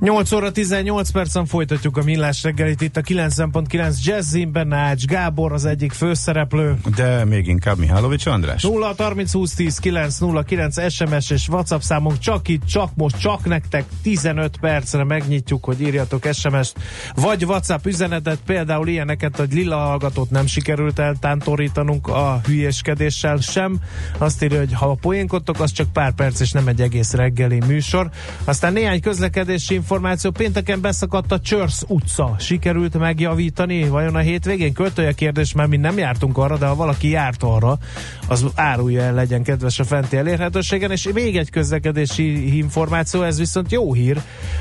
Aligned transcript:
8 0.00 0.32
óra 0.32 0.50
18 0.52 1.10
percen 1.10 1.46
folytatjuk 1.46 1.96
a 1.96 2.02
millás 2.02 2.42
reggelit 2.42 2.80
itt 2.80 2.96
a 2.96 3.00
90.9 3.00 4.02
Jazzin, 4.02 4.52
benne 4.52 4.76
Ács 4.76 5.04
Gábor 5.04 5.52
az 5.52 5.64
egyik 5.64 5.92
főszereplő. 5.92 6.78
De 6.96 7.24
még 7.24 7.46
inkább 7.46 7.78
Mihálovics 7.78 8.26
András. 8.26 8.62
0 8.62 8.94
30 8.96 9.32
20 9.32 9.54
10 9.54 9.78
9 9.78 10.18
0 10.18 10.42
9 10.42 10.92
SMS 10.92 11.30
és 11.30 11.48
WhatsApp 11.48 11.80
számunk 11.80 12.18
csak 12.18 12.48
itt, 12.48 12.64
csak 12.64 12.90
most, 12.94 13.20
csak 13.20 13.44
nektek 13.44 13.84
15 14.02 14.56
percre 14.60 15.04
megnyitjuk, 15.04 15.64
hogy 15.64 15.80
írjatok 15.80 16.26
SMS-t, 16.32 16.78
vagy 17.14 17.44
WhatsApp 17.44 17.86
üzenetet, 17.86 18.38
például 18.46 18.88
ilyeneket, 18.88 19.36
hogy 19.36 19.52
Lila 19.52 19.76
hallgatót 19.76 20.30
nem 20.30 20.46
sikerült 20.46 20.98
eltántorítanunk 20.98 22.08
a 22.08 22.40
hülyeskedéssel 22.44 23.36
sem. 23.36 23.78
Azt 24.18 24.42
írja, 24.42 24.58
hogy 24.58 24.72
ha 24.72 24.98
poénkodtok, 25.00 25.60
az 25.60 25.72
csak 25.72 25.92
pár 25.92 26.12
perc 26.12 26.40
és 26.40 26.52
nem 26.52 26.68
egy 26.68 26.80
egész 26.80 27.12
reggeli 27.12 27.60
műsor. 27.66 28.10
Aztán 28.44 28.72
néhány 28.72 29.00
közlekedési 29.00 29.80
információ. 29.88 30.30
Pénteken 30.30 30.80
beszakadt 30.80 31.32
a 31.32 31.40
Csörsz 31.40 31.84
utca. 31.86 32.34
Sikerült 32.38 32.98
megjavítani? 32.98 33.88
Vajon 33.88 34.14
a 34.14 34.18
hétvégén? 34.18 34.72
Költője 34.72 35.12
kérdés, 35.12 35.52
mert 35.52 35.68
mi 35.68 35.76
nem 35.76 35.98
jártunk 35.98 36.38
arra, 36.38 36.56
de 36.56 36.66
ha 36.66 36.74
valaki 36.74 37.10
járt 37.10 37.42
arra, 37.42 37.78
az 38.26 38.44
árulja 38.54 39.02
el, 39.02 39.14
legyen 39.14 39.42
kedves 39.42 39.78
a 39.78 39.84
fenti 39.84 40.16
elérhetőségen. 40.16 40.90
És 40.90 41.08
még 41.14 41.36
egy 41.36 41.50
közlekedési 41.50 42.56
információ, 42.56 43.22
ez 43.22 43.38
viszont 43.38 43.72
jó 43.72 43.92
hír. 43.92 44.20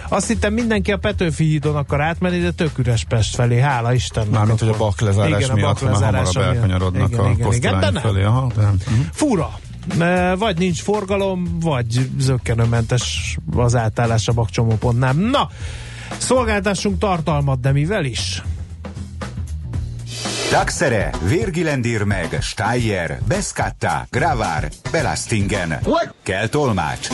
Azt 0.09 0.27
hittem 0.27 0.53
mindenki 0.53 0.91
a 0.91 0.97
Petőfi 0.97 1.43
hídon 1.43 1.75
akar 1.75 2.01
átmenni, 2.01 2.39
de 2.39 2.51
tök 2.51 2.77
üres 2.77 3.03
Pest 3.03 3.35
felé, 3.35 3.59
hála 3.59 3.93
Istennek. 3.93 4.31
Mármint, 4.31 4.59
hogy 4.59 4.69
a 4.69 4.77
baklezárás 4.77 5.43
igen, 5.43 5.55
miatt 5.55 5.81
a 5.81 5.93
hamarabb 5.93 6.35
elkanyarodnak 6.35 7.09
igen, 7.09 7.19
a 7.19 7.29
igen, 7.29 7.53
igen, 7.53 7.79
de 7.79 7.89
nem. 7.89 8.01
felé. 8.01 8.23
Aha, 8.23 8.51
de, 8.55 8.61
uh-huh. 8.61 9.05
Fura. 9.11 9.59
Vagy 10.37 10.57
nincs 10.57 10.81
forgalom, 10.81 11.59
vagy 11.59 12.09
zöggenőmentes 12.17 13.37
az 13.55 13.75
átállás 13.75 14.27
a 14.27 14.33
bakcsomópontnál. 14.33 15.13
Na, 15.13 15.49
szolgáltassunk 16.17 16.99
tartalmat, 16.99 17.59
de 17.59 17.71
mivel 17.71 18.05
is? 18.05 18.43
Daxere, 20.51 21.11
Virgilendir 21.27 22.03
meg, 22.03 22.37
Steyer, 22.41 23.19
Beskatta, 23.27 24.07
Gravár, 24.09 24.69
Belastingen. 24.91 25.79
Kell 26.23 26.47
tolmács. 26.47 27.07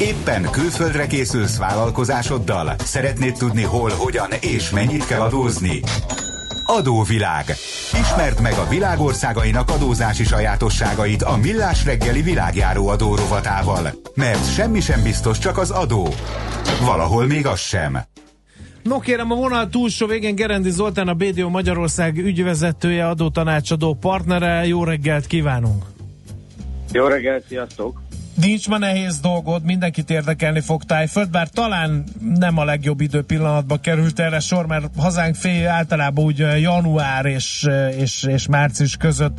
Éppen 0.00 0.50
külföldre 0.50 1.06
készülsz 1.06 1.56
vállalkozásoddal? 1.56 2.74
Szeretnéd 2.84 3.36
tudni 3.36 3.62
hol, 3.62 3.90
hogyan 3.96 4.30
és 4.40 4.70
mennyit 4.70 5.06
kell 5.06 5.20
adózni? 5.20 5.80
Adóvilág. 6.66 7.44
Ismerd 8.00 8.40
meg 8.40 8.52
a 8.52 8.68
világországainak 8.68 9.70
adózási 9.70 10.24
sajátosságait 10.24 11.22
a 11.22 11.36
Millás 11.36 11.84
reggeli 11.84 12.22
világjáró 12.22 12.88
adó 12.88 13.14
rovatával. 13.14 13.90
Mert 14.14 14.54
semmi 14.54 14.80
sem 14.80 15.02
biztos, 15.02 15.38
csak 15.38 15.58
az 15.58 15.70
adó. 15.70 16.08
Valahol 16.84 17.26
még 17.26 17.46
az 17.46 17.60
sem. 17.60 17.98
No 18.82 18.98
kérem, 18.98 19.30
a 19.30 19.34
vonal 19.34 19.68
túlsó 19.68 20.06
végén 20.06 20.34
Gerendi 20.34 20.70
Zoltán, 20.70 21.08
a 21.08 21.14
BDO 21.14 21.48
Magyarország 21.48 22.16
ügyvezetője, 22.16 23.08
adótanácsadó 23.08 23.94
partnere. 23.94 24.66
Jó 24.66 24.84
reggelt 24.84 25.26
kívánunk! 25.26 25.84
Jó 26.92 27.06
reggelt, 27.06 27.44
sziasztok! 27.48 28.05
Nincs 28.36 28.68
ma 28.68 28.78
nehéz 28.78 29.18
dolgod, 29.20 29.64
mindenkit 29.64 30.10
érdekelni 30.10 30.60
fog 30.60 30.84
Tájföld, 30.84 31.30
bár 31.30 31.48
talán 31.48 32.04
nem 32.34 32.58
a 32.58 32.64
legjobb 32.64 33.00
idő 33.00 33.22
pillanatban 33.22 33.80
került 33.80 34.18
erre 34.18 34.40
sor, 34.40 34.66
mert 34.66 34.84
hazánk 34.96 35.34
fél 35.34 35.68
általában 35.68 36.24
úgy 36.24 36.38
január 36.38 37.24
és, 37.24 37.68
és, 37.96 38.22
és 38.22 38.46
március 38.46 38.96
között 38.96 39.38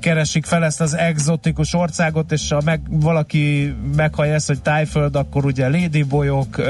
keresik 0.00 0.44
fel 0.44 0.64
ezt 0.64 0.80
az 0.80 0.96
exotikus 0.96 1.74
országot, 1.74 2.32
és 2.32 2.50
ha 2.50 2.60
meg, 2.64 2.80
valaki 2.90 3.74
meghallja 3.96 4.34
ezt, 4.34 4.46
hogy 4.46 4.62
Tájföld, 4.62 5.16
akkor 5.16 5.44
ugye 5.44 5.68
lédibolyok, 5.68 6.62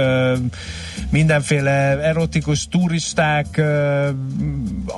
mindenféle 1.10 2.00
erotikus 2.02 2.68
turisták, 2.68 3.62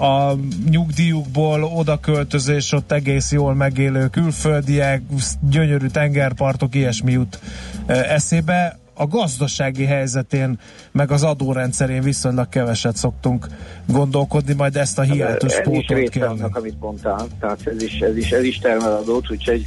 a 0.00 0.32
nyugdíjukból 0.70 1.64
oda 1.64 2.00
költözés, 2.00 2.72
ott 2.72 2.92
egész 2.92 3.32
jól 3.32 3.54
megélő 3.54 4.08
külföldiek, 4.08 5.02
gyönyörű 5.40 5.86
tengerpartok, 5.86 6.74
ilyesmi 6.74 7.12
jut 7.12 7.40
eszébe 7.86 8.78
a 8.96 9.06
gazdasági 9.06 9.84
helyzetén, 9.84 10.58
meg 10.92 11.10
az 11.10 11.22
adórendszerén 11.22 12.02
viszonylag 12.02 12.48
keveset 12.48 12.96
szoktunk 12.96 13.46
gondolkodni, 13.86 14.54
majd 14.54 14.76
ezt 14.76 14.98
a 14.98 15.02
hiátus 15.02 15.60
pótot 15.60 16.08
kell. 16.08 16.28
annak, 16.28 16.56
amit 16.56 16.80
mondtál. 16.80 17.26
Tehát 17.40 17.66
ez 17.66 17.82
is, 17.82 18.00
ez 18.00 18.16
is, 18.16 18.30
ez 18.30 18.42
is 18.42 18.58
termel 18.58 18.92
adót, 18.92 19.30
úgyhogy 19.30 19.62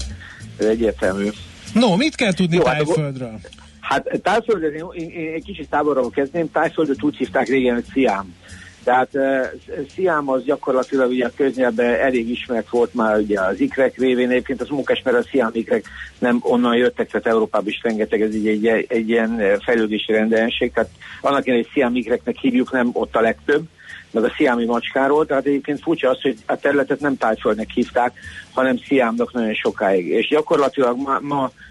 ez 0.57 0.65
egyértelmű. 0.65 1.29
No, 1.73 1.95
mit 1.95 2.15
kell 2.15 2.33
tudni 2.33 2.55
Jó, 2.55 2.65
hát 2.65 2.75
Tájföldről? 2.75 3.39
Hát 3.79 4.19
Tájföldet, 4.23 4.73
én, 4.73 4.85
én, 4.93 5.09
én 5.09 5.33
egy 5.33 5.43
kicsit 5.43 5.69
távolról 5.69 6.09
kezdném, 6.09 6.51
Tájföldet 6.51 7.03
úgy 7.03 7.15
hívták 7.15 7.47
régen, 7.47 7.73
hogy 7.73 7.85
Sziám. 7.91 8.35
Tehát 8.89 9.09
uh, 9.13 9.45
Sziám 9.93 10.29
az 10.29 10.43
gyakorlatilag 10.43 11.09
ugye 11.09 11.25
a 11.25 11.31
köznyelben 11.35 11.93
elég 11.93 12.29
ismert 12.29 12.69
volt 12.69 12.93
már 12.93 13.17
ugye 13.17 13.41
az 13.41 13.59
ikrek 13.59 13.97
révén, 13.97 14.29
egyébként 14.29 14.61
az 14.61 14.69
munkás, 14.69 15.01
mert 15.03 15.17
a 15.17 15.27
Sziám 15.29 15.49
ikrek 15.53 15.85
nem 16.19 16.39
onnan 16.41 16.75
jöttek, 16.75 17.09
tehát 17.09 17.27
Európában 17.27 17.67
is 17.67 17.79
rengeteg, 17.83 18.21
ez 18.21 18.35
így 18.35 18.47
egy, 18.47 18.67
egy, 18.67 18.85
egy 18.89 19.09
ilyen 19.09 19.39
eh, 19.39 19.55
fejlődési 19.65 20.11
rendelenség, 20.11 20.71
tehát 20.73 20.89
annak 21.21 21.45
én 21.45 21.53
egy 21.53 21.69
Sziám 21.73 21.95
ikreknek 21.95 22.37
hívjuk, 22.37 22.71
nem 22.71 22.89
ott 22.93 23.15
a 23.15 23.21
legtöbb, 23.21 23.63
meg 24.11 24.23
a 24.23 24.33
sziámi 24.37 24.65
macskáról, 24.65 25.25
tehát 25.25 25.45
egyébként 25.45 25.81
furcsa 25.81 26.09
az, 26.09 26.21
hogy 26.21 26.37
a 26.45 26.55
területet 26.55 26.99
nem 26.99 27.17
Tájföldnek 27.17 27.69
hívták, 27.69 28.13
hanem 28.53 28.77
Sziámnak 28.77 29.33
nagyon 29.33 29.53
sokáig. 29.53 30.07
És 30.07 30.27
gyakorlatilag 30.27 30.97
ma, 30.97 31.19
ma 31.21 31.43
eh, 31.43 31.68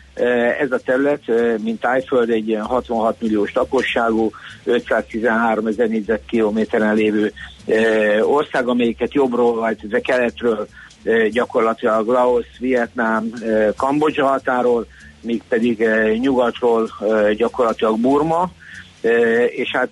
ez 0.61 0.73
a 0.73 0.79
terület, 0.79 1.29
eh, 1.29 1.55
mint 1.59 1.81
Tájföld, 1.81 2.31
egy 2.31 2.49
ilyen 2.49 2.65
66 2.65 3.21
milliós 3.21 3.53
lakosságú, 3.53 4.31
513 4.65 5.67
ezer 5.67 5.89
négyzetkilométeren 5.89 6.95
lévő 6.95 7.33
eh, 7.67 8.31
ország, 8.31 8.69
amelyiket 8.69 9.15
jobbról 9.15 9.55
vagy 9.55 9.89
de 9.89 10.01
keletről 10.01 10.69
eh, 11.03 11.29
gyakorlatilag 11.29 12.07
Laos, 12.07 12.47
Vietnám, 12.59 13.33
eh, 13.43 13.69
Kambodzsa 13.77 14.27
határól, 14.27 14.87
míg 15.21 15.43
pedig 15.49 15.81
eh, 15.81 16.17
nyugatról 16.17 16.91
eh, 17.01 17.33
gyakorlatilag 17.33 17.99
Burma, 17.99 18.51
és 19.51 19.71
hát 19.73 19.91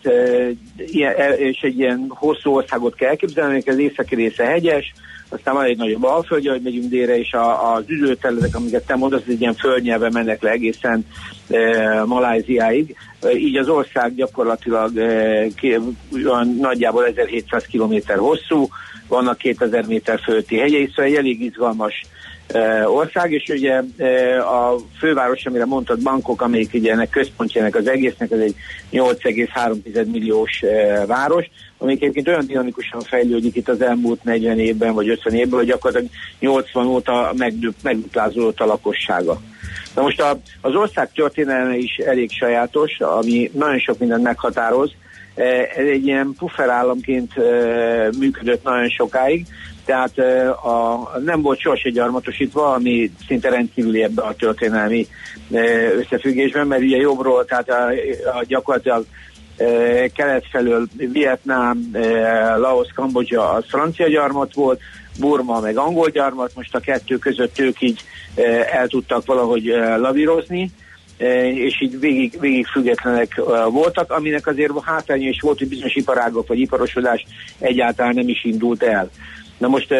és 1.36 1.60
egy 1.60 1.78
ilyen 1.78 2.06
hosszú 2.08 2.54
országot 2.54 2.94
kell 2.94 3.08
elképzelni, 3.08 3.62
az 3.66 3.78
északi 3.78 4.14
része 4.14 4.44
hegyes, 4.44 4.92
aztán 5.28 5.54
van 5.54 5.64
egy 5.64 5.76
nagyobb 5.76 6.04
alföldje, 6.04 6.50
hogy 6.50 6.62
megyünk 6.62 6.90
délre, 6.90 7.18
és 7.18 7.32
a, 7.32 7.74
az 7.74 7.84
üdőterületek, 7.86 8.54
amiket 8.54 8.86
te 8.86 8.96
mondasz, 8.96 9.22
egy 9.28 9.40
ilyen 9.40 9.54
földnyelven 9.54 10.12
mennek 10.12 10.42
le 10.42 10.50
egészen 10.50 11.06
e, 11.48 12.04
Maláziáig. 12.04 12.96
E, 13.20 13.30
így 13.30 13.56
az 13.56 13.68
ország 13.68 14.14
gyakorlatilag 14.14 14.96
e, 14.96 15.46
ki, 15.56 15.78
olyan 16.26 16.56
nagyjából 16.60 17.06
1700 17.06 17.66
km 17.72 17.94
hosszú, 18.16 18.68
vannak 19.08 19.38
2000 19.38 19.86
méter 19.86 20.20
fölötti 20.20 20.58
hegyei, 20.58 20.86
szóval 20.86 21.04
egy 21.04 21.14
elég 21.14 21.42
izgalmas 21.42 22.02
ország, 22.84 23.32
és 23.32 23.48
ugye 23.48 23.82
a 24.40 24.76
főváros, 24.98 25.46
amire 25.46 25.64
mondtad, 25.64 26.02
Bangkok, 26.02 26.42
amelyik 26.42 26.74
ugye 26.74 26.92
ennek 26.92 27.10
központja 27.10 27.60
ennek 27.60 27.76
az 27.76 27.88
egésznek, 27.88 28.30
ez 28.30 28.38
egy 28.38 28.54
8,3 28.92 30.10
milliós 30.10 30.62
város, 31.06 31.46
amelyik 31.78 32.02
egyébként 32.02 32.28
olyan 32.28 32.46
dinamikusan 32.46 33.00
fejlődik 33.00 33.56
itt 33.56 33.68
az 33.68 33.82
elmúlt 33.82 34.24
40 34.24 34.58
évben, 34.58 34.94
vagy 34.94 35.08
50 35.08 35.34
évben, 35.34 35.58
hogy 35.58 35.68
gyakorlatilag 35.68 36.12
80 36.40 36.86
óta 36.86 37.34
megduplázódott 37.82 38.60
a 38.60 38.66
lakossága. 38.66 39.40
Na 39.94 40.02
most 40.02 40.20
a, 40.20 40.38
az 40.60 40.74
ország 40.74 41.12
történelme 41.12 41.76
is 41.76 41.96
elég 41.96 42.30
sajátos, 42.30 43.00
ami 43.00 43.50
nagyon 43.54 43.78
sok 43.78 43.98
mindent 43.98 44.22
meghatároz. 44.22 44.92
Ez 45.76 45.86
egy 45.86 46.06
ilyen 46.06 46.34
pufferállamként 46.38 47.32
működött 48.18 48.62
nagyon 48.62 48.88
sokáig, 48.88 49.46
tehát 49.86 50.18
a, 50.64 51.10
nem 51.24 51.42
volt 51.42 51.60
sohasem 51.60 51.92
gyarmatosítva, 51.92 52.72
ami 52.72 53.10
szinte 53.26 53.48
rendkívüli 53.48 54.02
ebbe 54.02 54.22
a 54.22 54.34
történelmi 54.34 55.06
összefüggésben, 55.98 56.66
mert 56.66 56.82
ugye 56.82 56.96
jobbról, 56.96 57.44
tehát 57.44 57.70
a, 57.70 57.86
a 58.38 58.44
gyakorlatilag 58.46 59.04
kelet 60.14 60.46
felől 60.50 60.86
Vietnám, 60.96 61.90
Laos, 62.56 62.88
Kambodzsa 62.94 63.50
az 63.52 63.64
francia 63.68 64.08
gyarmat 64.08 64.54
volt, 64.54 64.80
Burma 65.20 65.60
meg 65.60 65.76
angol 65.76 66.08
gyarmat, 66.08 66.54
most 66.54 66.74
a 66.74 66.80
kettő 66.80 67.16
között 67.16 67.58
ők 67.58 67.80
így 67.80 68.00
el 68.72 68.86
tudtak 68.86 69.26
valahogy 69.26 69.64
lavírozni, 69.98 70.70
és 71.54 71.80
így 71.80 71.98
végig, 72.00 72.40
végig 72.40 72.66
függetlenek 72.66 73.40
voltak, 73.70 74.10
aminek 74.12 74.46
azért 74.46 74.72
hátránya 74.82 75.28
is 75.28 75.40
volt, 75.40 75.58
hogy 75.58 75.68
bizonyos 75.68 75.94
iparágok 75.94 76.46
vagy 76.46 76.58
iparosodás 76.58 77.24
egyáltalán 77.58 78.14
nem 78.14 78.28
is 78.28 78.44
indult 78.44 78.82
el. 78.82 79.10
Na 79.58 79.68
most 79.68 79.94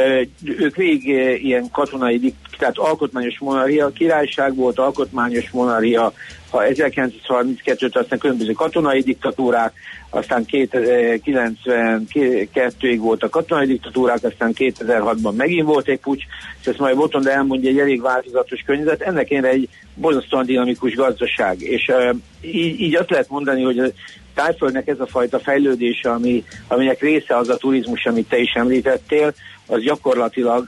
ők 0.44 0.76
végig 0.76 1.06
ilyen 1.44 1.70
katonai, 1.70 2.34
tehát 2.58 2.78
alkotmányos 2.78 3.38
monarchia, 3.38 3.88
királyság 3.88 4.54
volt, 4.54 4.78
alkotmányos 4.78 5.50
monarchia, 5.50 6.12
ha 6.50 6.62
1932-t 6.64 7.92
aztán 7.92 8.18
különböző 8.18 8.52
katonai 8.52 9.00
diktatúrák, 9.00 9.72
aztán 10.10 10.44
92-ig 10.48 12.96
volt 12.98 13.22
a 13.22 13.28
katonai 13.28 13.66
diktatúrák, 13.66 14.24
aztán 14.24 14.52
2006-ban 14.54 15.34
megint 15.36 15.66
volt 15.66 15.88
egy 15.88 16.00
pucs, 16.00 16.22
és 16.60 16.66
ezt 16.66 16.78
majd 16.78 16.96
Botonda 16.96 17.30
elmondja, 17.30 17.70
egy 17.70 17.78
elég 17.78 18.00
változatos 18.00 18.62
környezet, 18.66 19.00
ennek 19.00 19.30
én 19.30 19.44
egy 19.44 19.68
borzasztóan 19.94 20.46
dinamikus 20.46 20.94
gazdaság, 20.94 21.60
és 21.60 21.92
így, 22.40 22.80
így 22.80 22.94
azt 22.94 23.10
lehet 23.10 23.28
mondani, 23.28 23.62
hogy 23.62 23.92
Tájföldnek 24.36 24.88
ez 24.88 25.00
a 25.00 25.06
fajta 25.06 25.38
fejlődése, 25.38 26.10
ami, 26.10 26.44
aminek 26.68 27.00
része 27.00 27.36
az 27.36 27.48
a 27.48 27.56
turizmus, 27.56 28.06
amit 28.06 28.28
te 28.28 28.38
is 28.38 28.52
említettél, 28.52 29.34
az 29.66 29.82
gyakorlatilag 29.82 30.66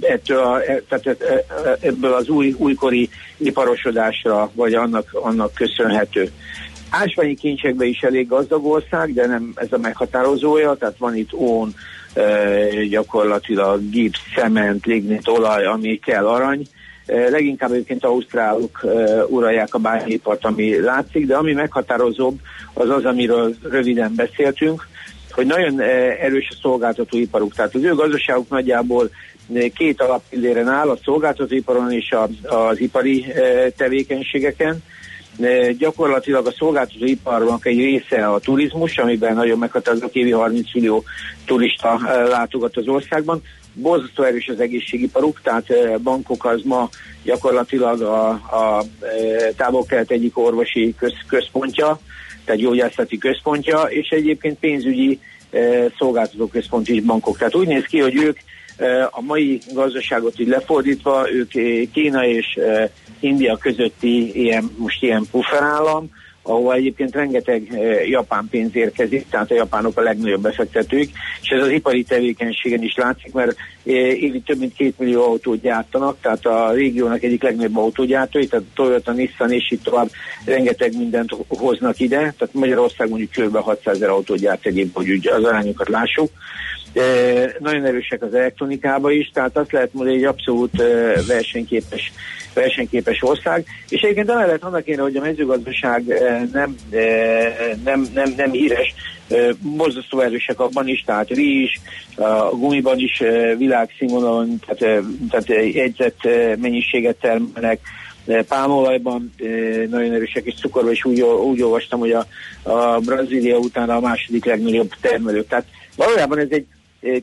ettől 0.00 0.38
a, 0.38 0.62
e, 0.62 0.82
tehát 0.88 1.16
ebből 1.80 2.12
az 2.12 2.28
új, 2.28 2.54
újkori 2.58 3.08
iparosodásra, 3.36 4.50
vagy 4.54 4.74
annak, 4.74 5.08
annak 5.12 5.54
köszönhető. 5.54 6.30
Ásványi 6.90 7.34
kincsekben 7.34 7.88
is 7.88 8.00
elég 8.00 8.28
gazdag 8.28 8.66
ország, 8.66 9.14
de 9.14 9.26
nem 9.26 9.52
ez 9.54 9.72
a 9.72 9.78
meghatározója, 9.78 10.74
tehát 10.74 10.98
van 10.98 11.16
itt 11.16 11.32
ón, 11.32 11.74
gyakorlatilag 12.88 13.90
gipsz, 13.90 14.20
cement, 14.34 14.86
lignit, 14.86 15.28
olaj, 15.28 15.64
ami 15.64 15.98
kell 15.98 16.26
arany, 16.26 16.66
Leginkább 17.06 17.72
egyébként 17.72 18.04
ausztrálok 18.04 18.84
uralják 19.28 19.74
a 19.74 19.78
bányépart, 19.78 20.44
ami 20.44 20.80
látszik, 20.80 21.26
de 21.26 21.36
ami 21.36 21.52
meghatározóbb, 21.52 22.38
az 22.72 22.90
az, 22.90 23.04
amiről 23.04 23.54
röviden 23.62 24.12
beszéltünk, 24.16 24.86
hogy 25.30 25.46
nagyon 25.46 25.80
erős 26.20 26.48
a 26.50 26.58
szolgáltatóiparuk. 26.62 27.54
Tehát 27.54 27.74
az 27.74 27.82
ő 27.82 27.94
gazdaságuk 27.94 28.48
nagyjából 28.48 29.10
két 29.74 30.00
alapilléren 30.00 30.68
áll, 30.68 30.88
a 30.88 30.98
szolgáltatóiparon 31.04 31.92
és 31.92 32.10
a, 32.10 32.28
az 32.54 32.80
ipari 32.80 33.24
tevékenységeken. 33.76 34.82
Gyakorlatilag 35.78 36.46
a 36.46 36.52
szolgáltatóiparnak 36.52 37.66
egy 37.66 37.78
része 37.78 38.26
a 38.26 38.38
turizmus, 38.38 38.98
amiben 38.98 39.34
nagyon 39.34 39.58
meghatározó 39.58 40.06
évi 40.12 40.30
30 40.30 40.74
millió 40.74 41.04
turista 41.44 42.00
látogat 42.28 42.76
az 42.76 42.88
országban 42.88 43.42
borzasztó 43.76 44.22
erős 44.22 44.48
az 44.48 44.60
egészségiparuk, 44.60 45.40
tehát 45.42 46.00
bankok 46.02 46.44
az 46.44 46.60
ma 46.64 46.88
gyakorlatilag 47.22 48.00
a, 48.00 48.28
a 48.30 48.84
távol-kelet 49.56 50.10
egyik 50.10 50.38
orvosi 50.38 50.94
köz, 50.98 51.12
központja, 51.28 51.98
tehát 52.44 52.60
gyógyászati 52.60 53.18
központja, 53.18 53.82
és 53.82 54.08
egyébként 54.08 54.58
pénzügyi 54.58 55.20
szolgáltató 55.98 56.46
központ 56.46 56.88
is 56.88 57.02
bankok. 57.02 57.38
Tehát 57.38 57.54
úgy 57.54 57.66
néz 57.66 57.84
ki, 57.84 58.00
hogy 58.00 58.16
ők 58.16 58.38
a 59.10 59.20
mai 59.20 59.60
gazdaságot 59.72 60.38
így 60.38 60.48
lefordítva, 60.48 61.32
ők 61.32 61.50
Kína 61.92 62.26
és 62.26 62.58
India 63.20 63.56
közötti 63.56 64.42
ilyen, 64.42 64.70
most 64.76 65.02
ilyen 65.02 65.26
pufferállam, 65.30 66.10
ahol 66.48 66.74
egyébként 66.74 67.14
rengeteg 67.14 67.68
eh, 67.70 68.08
japán 68.08 68.46
pénz 68.50 68.76
érkezik, 68.76 69.26
tehát 69.30 69.50
a 69.50 69.54
japánok 69.54 69.98
a 69.98 70.02
legnagyobb 70.02 70.42
befektetők, 70.42 71.08
és 71.42 71.48
ez 71.48 71.62
az 71.62 71.70
ipari 71.70 72.02
tevékenységen 72.02 72.82
is 72.82 72.94
látszik, 72.94 73.32
mert 73.32 73.56
eh, 73.84 73.94
évi 74.22 74.40
több 74.40 74.58
mint 74.58 74.74
két 74.74 74.98
millió 74.98 75.22
autót 75.22 75.60
gyártanak, 75.60 76.16
tehát 76.20 76.46
a 76.46 76.72
régiónak 76.72 77.22
egyik 77.22 77.42
legnagyobb 77.42 77.76
autógyártói, 77.76 78.46
tehát 78.46 78.64
Toyota, 78.74 79.12
Nissan 79.12 79.52
és 79.52 79.70
itt 79.70 79.82
tovább 79.82 80.10
rengeteg 80.44 80.96
mindent 80.96 81.30
hoznak 81.48 82.00
ide, 82.00 82.16
tehát 82.16 82.50
Magyarország 82.52 83.08
mondjuk 83.08 83.30
kb. 83.30 83.56
600 83.56 83.94
ezer 83.94 84.08
autót 84.08 84.38
gyárt 84.38 84.66
egy 84.66 84.90
hogy 84.94 85.28
az 85.36 85.44
arányokat 85.44 85.88
lássuk. 85.88 86.30
E, 86.94 87.02
nagyon 87.58 87.84
erősek 87.84 88.22
az 88.22 88.34
elektronikában 88.34 89.12
is, 89.12 89.30
tehát 89.32 89.56
azt 89.56 89.72
lehet 89.72 89.92
mondani, 89.92 90.16
hogy 90.16 90.24
egy 90.24 90.30
abszolút 90.30 90.80
e, 90.80 90.84
versenyképes 91.26 92.12
versenyképes 92.56 93.22
ország, 93.22 93.64
és 93.88 94.00
egyébként 94.00 94.30
emellett 94.30 94.62
annak 94.62 94.86
én, 94.86 94.98
hogy 94.98 95.16
a 95.16 95.20
mezőgazdaság 95.20 96.10
eh, 96.10 96.42
nem, 96.52 96.74
eh, 96.90 97.54
nem, 97.84 98.06
nem, 98.14 98.32
nem 98.36 98.50
híres, 98.50 98.94
eh, 99.28 99.48
borzasztó 99.60 100.20
erősek 100.20 100.60
abban 100.60 100.88
is, 100.88 101.02
tehát 101.06 101.28
rizs, 101.28 101.78
a 102.16 102.56
gumiban 102.56 102.98
is 102.98 103.22
világszínvonalon, 103.58 104.60
tehát, 104.66 105.04
tehát 105.30 105.48
egyzett 105.74 106.28
mennyiséget 106.58 107.16
termelnek, 107.16 107.80
pálmolajban 108.48 109.34
nagyon 109.90 110.12
erősek, 110.12 110.44
és 110.44 110.54
cukorban 110.60 110.92
is 110.92 111.04
úgy, 111.04 111.20
úgy 111.20 111.62
olvastam, 111.62 111.98
hogy 111.98 112.12
a, 112.12 112.26
a 112.62 112.98
Brazília 112.98 113.58
után 113.58 113.90
a 113.90 114.00
második 114.00 114.44
legnagyobb 114.44 114.90
termelő. 115.00 115.44
Tehát 115.44 115.64
valójában 115.96 116.38
ez 116.38 116.48
egy 116.50 116.66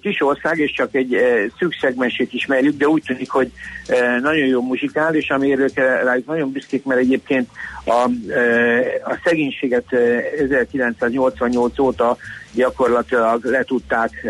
kis 0.01 0.21
ország, 0.21 0.57
és 0.57 0.71
csak 0.71 0.95
egy 0.95 1.18
szűk 1.59 1.77
szegmensét 1.81 2.33
ismerjük, 2.33 2.77
de 2.77 2.88
úgy 2.88 3.03
tűnik, 3.06 3.30
hogy 3.30 3.51
nagyon 4.21 4.47
jó 4.47 4.62
muzsikál, 4.62 5.15
és 5.15 5.30
amiért 5.30 5.75
rájuk 6.03 6.25
nagyon 6.25 6.51
büszkék, 6.51 6.85
mert 6.85 7.00
egyébként 7.00 7.50
a, 7.85 8.09
a 9.03 9.19
szegénységet 9.24 9.94
1988 10.38 11.80
óta 11.80 12.18
gyakorlatilag 12.53 13.45
le 13.45 13.63
tudták 13.63 14.25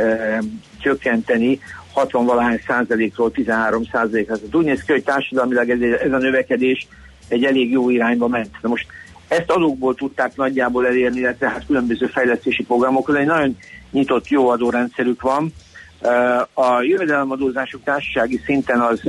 csökkenteni 0.81 1.59
60 1.93 2.25
valahány 2.25 2.61
százalékról 2.67 3.31
13 3.31 3.83
százalékra. 3.91 4.35
Úgy 4.51 4.65
néz 4.65 4.81
ki, 4.83 4.91
hogy 4.91 5.03
társadalmilag 5.03 5.69
ez, 5.69 5.99
ez 5.99 6.11
a 6.11 6.17
növekedés 6.17 6.87
egy 7.27 7.43
elég 7.43 7.71
jó 7.71 7.89
irányba 7.89 8.27
ment. 8.27 8.55
Na 8.61 8.69
most 8.69 8.85
ezt 9.27 9.51
adókból 9.51 9.95
tudták 9.95 10.35
nagyjából 10.35 10.87
elérni, 10.87 11.19
illetve 11.19 11.49
hát 11.49 11.65
különböző 11.65 12.05
fejlesztési 12.05 12.63
programokról. 12.63 13.17
Egy 13.17 13.25
nagyon 13.25 13.57
nyitott 13.91 14.27
jó 14.27 14.49
adórendszerük 14.49 15.21
van. 15.21 15.53
A 16.53 16.81
jövedelemadózásuk 16.81 17.83
társasági 17.83 18.41
szinten 18.45 18.79
az, 18.79 19.01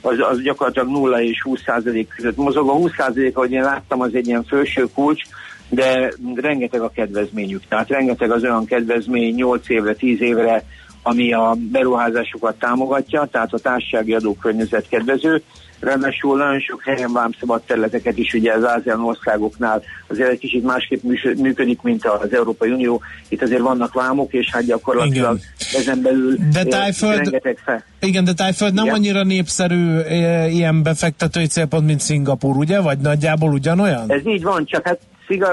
az, 0.00 0.16
az 0.30 0.40
gyakorlatilag 0.42 0.88
0 0.88 1.22
és 1.22 1.42
20 1.42 1.62
százalék 1.62 2.08
között 2.16 2.36
mozog. 2.36 2.68
A 2.68 2.72
20 2.72 2.90
százalék, 2.96 3.36
ahogy 3.36 3.52
én 3.52 3.62
láttam, 3.62 4.00
az 4.00 4.14
egy 4.14 4.26
ilyen 4.26 4.44
felső 4.44 4.86
kulcs, 4.94 5.22
de 5.68 6.12
rengeteg 6.34 6.80
a 6.80 6.90
kedvezményük. 6.90 7.62
Tehát 7.68 7.88
rengeteg 7.88 8.30
az 8.30 8.42
olyan 8.42 8.64
kedvezmény 8.64 9.34
8 9.34 9.68
évre, 9.68 9.94
10 9.94 10.20
évre, 10.20 10.64
ami 11.02 11.32
a 11.32 11.56
beruházásokat 11.70 12.58
támogatja, 12.58 13.28
tehát 13.30 13.52
a 13.52 13.58
társasági 13.58 14.14
adókörnyezet 14.14 14.88
kedvező. 14.88 15.42
Ráadásul 15.80 16.36
nagyon 16.36 16.60
sok 16.60 16.82
helyen 16.82 17.12
vámszabad 17.12 17.62
területeket 17.62 18.18
is 18.18 18.32
ugye 18.34 18.52
az 18.52 18.62
ASEAN 18.62 19.04
országoknál 19.04 19.82
azért 20.06 20.30
egy 20.30 20.38
kicsit 20.38 20.64
másképp 20.64 21.02
működik, 21.36 21.82
mint 21.82 22.06
az 22.06 22.32
Európai 22.32 22.70
Unió. 22.70 23.02
Itt 23.28 23.42
azért 23.42 23.60
vannak 23.60 23.92
vámok, 23.92 24.32
és 24.32 24.50
hát 24.50 24.64
gyakorlatilag 24.64 25.38
igen. 25.68 25.80
ezen 25.80 26.02
belül 26.02 26.36
de 26.52 26.64
tájföld, 26.64 27.16
rengeteg 27.16 27.58
fel. 27.64 27.84
Igen, 28.00 28.24
de 28.24 28.32
Tájföld 28.32 28.74
nem 28.74 28.84
igen? 28.84 28.96
annyira 28.96 29.22
népszerű 29.22 29.98
e, 29.98 30.48
ilyen 30.48 30.82
befektetői 30.82 31.46
célpont, 31.46 31.86
mint 31.86 32.00
Szingapur, 32.00 32.56
ugye? 32.56 32.80
Vagy 32.80 32.98
nagyjából 32.98 33.52
ugyanolyan? 33.52 34.04
Ez 34.12 34.26
így 34.26 34.42
van, 34.42 34.64
csak 34.64 34.86
hát 34.86 34.98
sziga, 35.28 35.48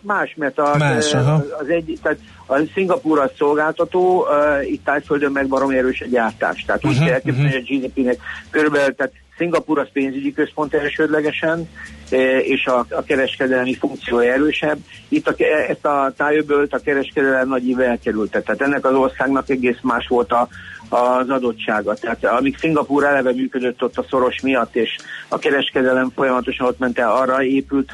más, 0.00 0.34
mert 0.36 0.58
a, 0.58 0.76
más, 0.78 1.14
az 1.60 1.68
egy, 1.68 1.98
tehát 2.02 2.18
a 2.46 2.54
Szingapúr 2.74 3.18
az 3.18 3.30
szolgáltató, 3.38 4.26
itt 4.70 4.84
Tájföldön 4.84 5.32
meg 5.32 5.48
barom 5.48 5.70
erős 5.70 6.00
a 6.00 6.06
gyártás. 6.10 6.64
Tehát 6.64 6.84
uh-huh, 6.84 7.00
úgy 7.00 7.06
kell 7.06 7.14
elképzelni, 7.14 7.56
uh-huh. 7.56 7.76
a 7.76 7.86
GDP-nek 7.86 8.18
körülbelül, 8.50 8.94
tehát 8.94 9.12
Szingapur 9.40 9.78
az 9.78 9.88
pénzügyi 9.92 10.32
központ 10.32 10.74
elsődlegesen, 10.74 11.68
e, 12.10 12.38
és 12.38 12.66
a, 12.66 12.86
a 12.90 13.02
kereskedelmi 13.02 13.74
funkciója 13.74 14.32
erősebb. 14.32 14.78
Itt 15.08 15.28
a, 15.28 15.34
ezt 15.68 15.84
a 15.84 16.12
tájöbölt 16.16 16.72
a 16.72 16.78
kereskedelem 16.78 17.48
nagy 17.48 17.68
íve 17.68 17.84
elkerülte. 17.84 18.40
Tehát 18.40 18.60
ennek 18.60 18.84
az 18.84 18.94
országnak 18.94 19.48
egész 19.48 19.78
más 19.82 20.06
volt 20.08 20.32
a, 20.32 20.48
az 20.88 21.28
adottsága. 21.28 21.94
Tehát 21.94 22.24
amíg 22.24 22.56
Szingapúr 22.58 23.04
eleve 23.04 23.32
működött 23.32 23.82
ott 23.82 23.98
a 23.98 24.06
szoros 24.08 24.40
miatt, 24.40 24.76
és 24.76 24.96
a 25.28 25.38
kereskedelem 25.38 26.10
folyamatosan 26.14 26.66
ott 26.66 26.78
ment 26.78 26.98
el, 26.98 27.12
arra 27.12 27.44
épült 27.44 27.92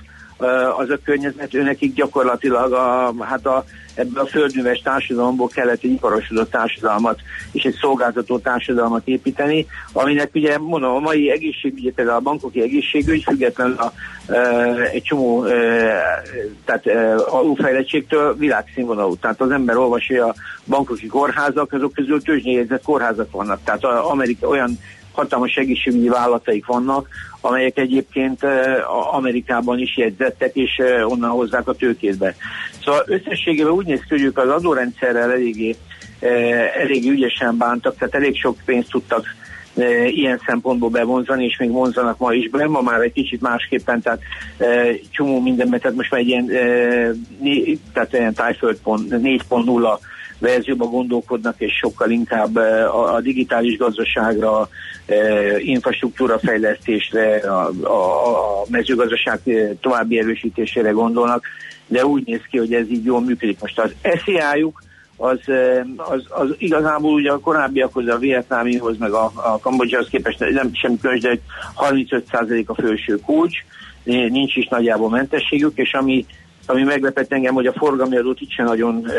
az 0.78 0.90
a 0.90 0.98
környezet, 1.04 1.54
őnekik 1.54 1.94
gyakorlatilag 1.94 2.72
a, 2.72 3.14
hát 3.24 3.46
a, 3.46 3.64
ebből 3.96 4.22
a 4.22 4.26
földműves 4.26 4.78
társadalomból 4.78 5.48
kellett 5.48 5.82
egy 5.82 5.90
iparosodott 5.90 6.50
társadalmat 6.50 7.20
és 7.52 7.62
egy 7.64 7.76
szolgáltató 7.80 8.38
társadalmat 8.38 9.02
építeni, 9.04 9.66
aminek 9.92 10.34
ugye 10.34 10.58
mondom, 10.58 10.94
a 10.94 10.98
mai 10.98 11.30
egészségügy, 11.30 11.92
például 11.92 12.16
a 12.16 12.20
bankoki 12.20 12.62
egészségügy 12.62 13.22
független 13.22 13.72
a, 13.72 13.92
e, 14.32 14.40
egy 14.92 15.02
csomó 15.02 15.44
e, 15.44 15.52
tehát 16.64 16.86
e, 16.86 17.14
alulfejlettségtől 17.14 18.36
világszínvonalú. 18.36 19.16
Tehát 19.16 19.40
az 19.40 19.50
ember 19.50 19.76
olvasja 19.76 20.26
a 20.26 20.34
bankoki 20.66 21.06
kórházak, 21.06 21.72
azok 21.72 21.92
közül 21.92 22.22
tőzsnyéjegyzett 22.22 22.82
kórházak 22.82 23.30
vannak. 23.30 23.60
Tehát 23.64 23.84
a 23.84 24.10
Amerika 24.10 24.48
olyan 24.48 24.78
hatalmas 25.16 25.54
egészségügyi 25.54 26.08
vállalataik 26.08 26.66
vannak, 26.66 27.08
amelyek 27.40 27.78
egyébként 27.78 28.40
Amerikában 29.10 29.78
is 29.78 29.96
jegyzettek, 29.96 30.54
és 30.54 30.82
onnan 31.04 31.30
hozzák 31.30 31.68
a 31.68 31.74
tőkét 31.74 32.34
Szóval 32.84 33.02
összességében 33.06 33.72
úgy 33.72 33.86
néz 33.86 34.00
ki, 34.00 34.06
hogy 34.08 34.22
ők 34.22 34.38
az 34.38 34.48
adórendszerrel 34.48 35.30
eléggé, 35.30 35.76
eléggé 36.82 37.08
ügyesen 37.08 37.56
bántak, 37.56 37.96
tehát 37.96 38.14
elég 38.14 38.38
sok 38.40 38.56
pénzt 38.64 38.90
tudtak 38.90 39.26
ilyen 40.06 40.40
szempontból 40.46 40.88
bevonzani, 40.88 41.44
és 41.44 41.56
még 41.58 41.70
vonzanak 41.70 42.18
ma 42.18 42.32
is 42.32 42.50
be, 42.50 42.66
ma 42.66 42.80
már 42.80 43.00
egy 43.00 43.12
kicsit 43.12 43.40
másképpen, 43.40 44.02
tehát 44.02 44.20
e, 44.58 44.86
csomó 45.10 45.40
mindenben, 45.40 45.80
tehát 45.80 45.96
most 45.96 46.10
már 46.10 46.20
egy 46.20 46.28
ilyen, 46.28 46.50
e, 46.50 46.64
né, 47.40 47.78
tehát 47.92 48.12
ilyen 48.12 48.34
tájföld 48.34 48.76
pont, 48.82 49.10
4.0 49.10 49.98
verzióba 50.38 50.84
gondolkodnak, 50.84 51.54
és 51.58 51.72
sokkal 51.72 52.10
inkább 52.10 52.56
a, 52.56 53.14
a 53.14 53.20
digitális 53.20 53.76
gazdaságra, 53.76 54.68
infrastruktúra 55.58 56.38
fejlesztésre, 56.38 57.36
a, 57.36 57.70
a, 57.82 58.60
a 58.60 58.64
mezőgazdaság 58.68 59.40
további 59.80 60.18
erősítésére 60.18 60.90
gondolnak, 60.90 61.44
de 61.86 62.06
úgy 62.06 62.26
néz 62.26 62.40
ki, 62.50 62.58
hogy 62.58 62.74
ez 62.74 62.90
így 62.90 63.04
jól 63.04 63.20
működik. 63.20 63.60
Most 63.60 63.78
az 63.78 63.90
SZIA-juk 64.02 64.82
az, 65.16 65.38
az, 65.96 66.24
az 66.28 66.54
igazából 66.58 67.12
ugye 67.12 67.30
a 67.30 67.38
korábbiakhoz, 67.38 68.08
a 68.08 68.18
vietnámihoz, 68.18 68.98
meg 68.98 69.12
a, 69.12 69.32
a 69.34 69.58
Kambodzsához 69.58 70.08
képest 70.08 70.38
nem 70.38 70.70
semmi 70.72 70.98
különös, 71.00 71.22
de 71.22 71.38
35% 71.76 72.66
a 72.66 72.74
felső 72.74 73.20
kulcs, 73.20 73.58
nincs 74.04 74.56
is 74.56 74.68
nagyjából 74.68 75.10
mentességük, 75.10 75.72
és 75.74 75.92
ami, 75.92 76.26
ami 76.66 76.82
meglepett 76.82 77.32
engem, 77.32 77.54
hogy 77.54 77.66
a 77.66 77.72
forgalmi 77.72 78.16
adót 78.16 78.40
itt 78.40 78.50
sem 78.50 78.66
nagyon 78.66 79.08
e, 79.08 79.12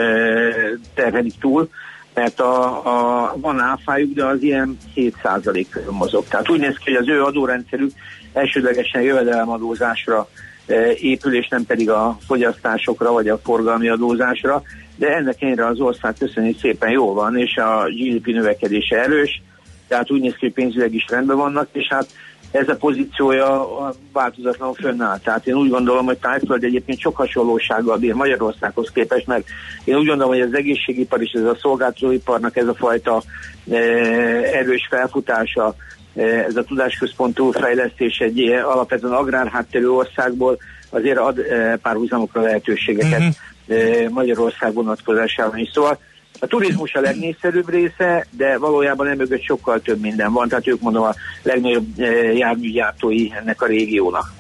terhelik 0.94 1.34
túl, 1.40 1.70
mert 2.14 2.40
a, 2.40 2.86
a, 2.86 3.36
van 3.38 3.60
áfájuk, 3.60 4.14
de 4.14 4.26
az 4.26 4.42
ilyen 4.42 4.78
7% 4.96 5.66
körül 5.70 5.92
mozog. 5.92 6.26
Tehát 6.28 6.50
úgy 6.50 6.60
néz 6.60 6.76
ki, 6.78 6.94
hogy 6.94 7.02
az 7.02 7.10
ő 7.10 7.24
adórendszerük 7.24 7.92
elsődlegesen 8.34 9.02
jövedelemadózásra 9.02 10.28
e, 10.68 10.92
épül, 10.92 11.36
és 11.36 11.48
nem 11.48 11.66
pedig 11.66 11.90
a 11.90 12.18
fogyasztásokra 12.26 13.12
vagy 13.12 13.30
a 13.30 13.38
forgalmi 13.38 13.88
adózásra, 13.90 14.62
de 14.96 15.16
ennek 15.16 15.42
ennyire 15.42 15.66
az 15.66 15.80
ország 15.80 16.16
köszönjük 16.20 16.60
szépen 16.60 16.90
jól 16.90 17.14
van, 17.14 17.38
és 17.38 17.56
a 17.56 17.86
GDP 17.90 18.26
növekedése 18.26 19.04
erős, 19.04 19.42
tehát 19.88 20.12
úgy 20.12 20.22
néz 20.22 20.34
ki, 20.34 20.46
hogy 20.46 20.54
pénzüleg 20.54 20.94
is 20.94 21.06
rendben 21.10 21.38
vannak, 21.38 21.68
és 21.72 21.88
hát 21.90 22.08
ez 22.52 22.70
a 22.70 22.76
pozíciója 22.76 23.68
változatlanul 24.14 24.76
fönnáll. 24.76 25.20
Tehát 25.20 25.48
én 25.48 25.56
úgy 25.56 25.70
gondolom, 25.70 26.06
hogy 26.06 26.18
Tájföld 26.18 26.64
egyébként 26.64 27.00
sok 27.00 27.16
hasonlósággal 27.16 27.98
bír 27.98 28.14
Magyarországhoz 28.14 28.92
képest, 28.92 29.28
mert 29.28 29.48
én 29.84 29.96
úgy 29.96 30.06
gondolom, 30.06 30.34
hogy 30.34 30.42
az 30.42 30.54
egészségipar 30.54 31.22
és 31.22 31.32
ez 31.32 31.44
a 31.44 31.58
szolgáltatóiparnak 31.62 32.58
ez 32.58 32.68
a 32.68 32.74
fajta 32.74 33.22
e, 33.72 33.76
erős 34.54 34.88
felfutása, 34.90 35.76
e, 36.16 36.22
ez 36.24 36.56
a 36.56 36.64
tudásközpontú 36.64 37.52
fejlesztés 37.52 38.18
egy 38.18 38.40
alapvetően 38.50 39.14
agrárhátterű 39.14 39.88
országból 39.88 40.58
azért 40.90 41.18
ad 41.18 41.40
e, 41.40 41.78
párhuzamokra 41.82 42.42
lehetőségeket 42.42 43.20
uh-huh. 43.20 44.10
Magyarország 44.10 44.74
vonatkozásában 44.74 45.58
is. 45.58 45.70
Szóval 45.74 46.00
a 46.40 46.48
turizmus 46.48 46.94
a 46.94 47.02
legnépszerűbb 47.02 47.70
része, 47.70 48.26
de 48.30 48.58
valójában 48.58 49.08
emögött 49.08 49.44
sokkal 49.44 49.80
több 49.80 50.00
minden 50.00 50.34
van, 50.34 50.48
tehát 50.48 50.68
ők 50.68 50.82
mondom 50.82 51.04
a 51.04 51.14
legnagyobb 51.44 51.86
eh, 51.98 52.38
járműgyártói 52.38 53.28
ennek 53.40 53.62
a 53.62 53.66
régiónak. 53.66 54.34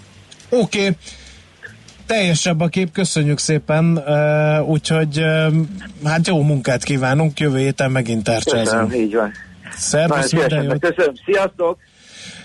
Oké. 0.49 0.79
Okay 0.79 0.95
teljesebb 2.07 2.59
a 2.59 2.67
kép, 2.67 2.91
köszönjük 2.91 3.37
szépen, 3.37 3.97
uh, 3.97 4.69
úgyhogy 4.69 5.19
uh, 5.19 5.53
hát 6.03 6.27
jó 6.27 6.41
munkát 6.41 6.83
kívánunk, 6.83 7.39
jövő 7.39 7.57
héten 7.57 7.91
megint 7.91 8.23
tárcsázunk. 8.23 8.89
Köszönöm, 8.89 8.91
így 8.91 9.15
van. 9.15 9.31
Szervusz, 9.71 10.29
Köszönöm, 10.79 11.13
sziasztok! 11.25 11.77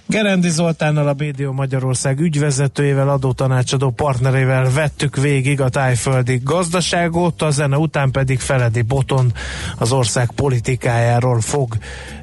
Gerendi 0.07 0.49
Zoltánnal, 0.49 1.09
a 1.09 1.13
BDO 1.13 1.53
Magyarország 1.53 2.21
ügyvezetőjével, 2.21 3.09
adótanácsadó 3.09 3.91
partnerével 3.91 4.71
vettük 4.71 5.17
végig 5.17 5.61
a 5.61 5.69
tájföldi 5.69 6.41
gazdaságot, 6.45 7.43
a 7.43 7.51
zene 7.51 7.77
után 7.77 8.11
pedig 8.11 8.41
Feledi 8.41 8.83
Boton 8.83 9.33
az 9.79 9.93
ország 9.93 10.31
politikájáról 10.35 11.41
fog 11.41 11.77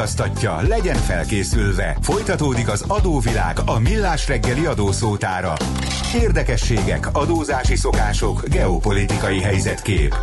utaztatja, 0.00 0.60
legyen 0.68 0.96
felkészülve. 0.96 1.96
Folytatódik 2.00 2.68
az 2.68 2.84
adóvilág 2.88 3.58
a 3.64 3.78
millás 3.78 4.28
reggeli 4.28 4.64
adószótára. 4.64 5.54
Érdekességek, 6.14 7.08
adózási 7.12 7.76
szokások, 7.76 8.48
geopolitikai 8.48 9.40
helyzetkép. 9.40 10.14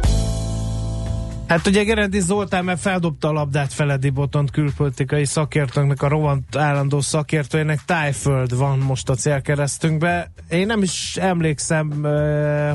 Hát 1.48 1.68
ugye 1.68 1.84
Gerendi 1.84 2.20
Zoltán 2.20 2.66
mert 2.66 2.80
feldobta 2.80 3.28
a 3.28 3.32
labdát 3.32 3.74
Feledi 3.74 4.10
Botont 4.10 4.52
külpolitikai 4.52 5.26
szakértőnknek, 5.26 6.02
a 6.02 6.08
rovant 6.08 6.56
állandó 6.56 7.02
szakértőjének 7.02 7.80
Tájföld 7.86 8.58
van 8.58 8.78
most 8.78 9.10
a 9.10 9.16
célkeresztünkbe. 9.16 10.32
Én 10.50 10.66
nem 10.66 10.82
is 10.82 11.18
emlékszem, 11.18 12.08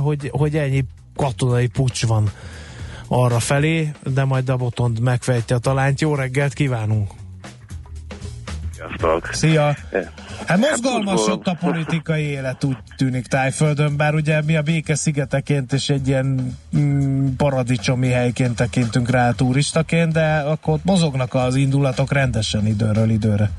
hogy, 0.03 0.31
hogy 0.33 0.57
ennyi 0.57 0.85
katonai 1.17 1.67
pucs 1.67 2.07
van 2.07 2.31
arra 3.13 3.39
felé, 3.39 3.93
de 4.15 4.25
majd 4.25 4.49
a 4.49 4.57
botond 4.57 5.01
megfejtje 5.01 5.57
a 5.57 5.59
talányt. 5.59 6.01
Jó 6.01 6.15
reggelt 6.15 6.53
kívánunk! 6.53 7.11
Sziasztok! 8.73 9.27
Szia! 9.33 9.75
Hát 10.47 10.59
mozgalmas 10.59 11.27
ott 11.27 11.47
a 11.47 11.57
politikai 11.61 12.23
élet 12.23 12.65
úgy 12.65 12.77
tűnik 12.97 13.27
Tájföldön, 13.27 13.97
bár 13.97 14.15
ugye 14.15 14.43
mi 14.43 14.57
a 14.57 14.63
béke 14.63 14.95
szigeteként 14.95 15.73
és 15.73 15.89
egy 15.89 16.09
ilyen 16.09 16.57
mm, 16.77 17.27
paradicsomi 17.37 18.09
helyként 18.09 18.57
tekintünk 18.57 19.11
rá 19.11 19.31
turistaként, 19.31 20.13
de 20.13 20.43
akkor 20.47 20.75
ott 20.75 20.85
mozognak 20.85 21.35
az 21.35 21.55
indulatok 21.55 22.13
rendesen 22.13 22.67
időről 22.67 23.11
időre. 23.11 23.51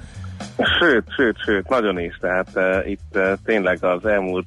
Sőt, 0.80 1.04
sőt, 1.16 1.38
sőt, 1.46 1.70
nagyon 1.70 2.00
is. 2.00 2.18
Tehát 2.22 2.48
uh, 2.54 2.90
itt 2.90 3.16
uh, 3.16 3.32
tényleg 3.46 3.84
az 3.84 4.06
elmúlt 4.06 4.46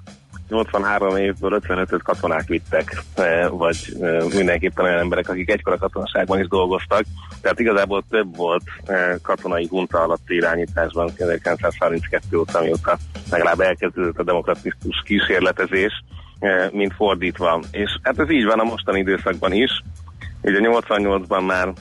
83 0.48 1.16
évből 1.16 1.60
55-öt 1.62 2.02
katonák 2.02 2.46
vittek, 2.46 3.02
e, 3.14 3.48
vagy 3.48 3.96
e, 4.00 4.24
mindenképpen 4.36 4.84
olyan 4.84 4.98
emberek, 4.98 5.28
akik 5.28 5.50
egykor 5.50 5.72
a 5.72 5.78
katonaságban 5.78 6.40
is 6.40 6.48
dolgoztak. 6.48 7.04
Tehát 7.40 7.60
igazából 7.60 8.04
több 8.10 8.36
volt 8.36 8.62
e, 8.84 9.18
katonai 9.22 9.66
hunta 9.70 9.98
alatti 9.98 10.34
irányításban 10.34 11.10
1932 11.16 12.38
óta, 12.38 12.60
mióta 12.60 12.98
legalább 13.30 13.60
elkezdődött 13.60 14.18
a 14.18 14.22
demokratikus 14.22 15.02
kísérletezés, 15.04 16.04
mint 16.72 16.94
fordítva. 16.94 17.60
És 17.70 17.98
hát 18.02 18.18
ez 18.18 18.30
így 18.30 18.44
van 18.44 18.58
a 18.58 18.64
mostani 18.64 18.98
időszakban 18.98 19.52
is. 19.52 19.82
Ugye 20.42 20.58
88-ban 20.62 21.46
már 21.46 21.72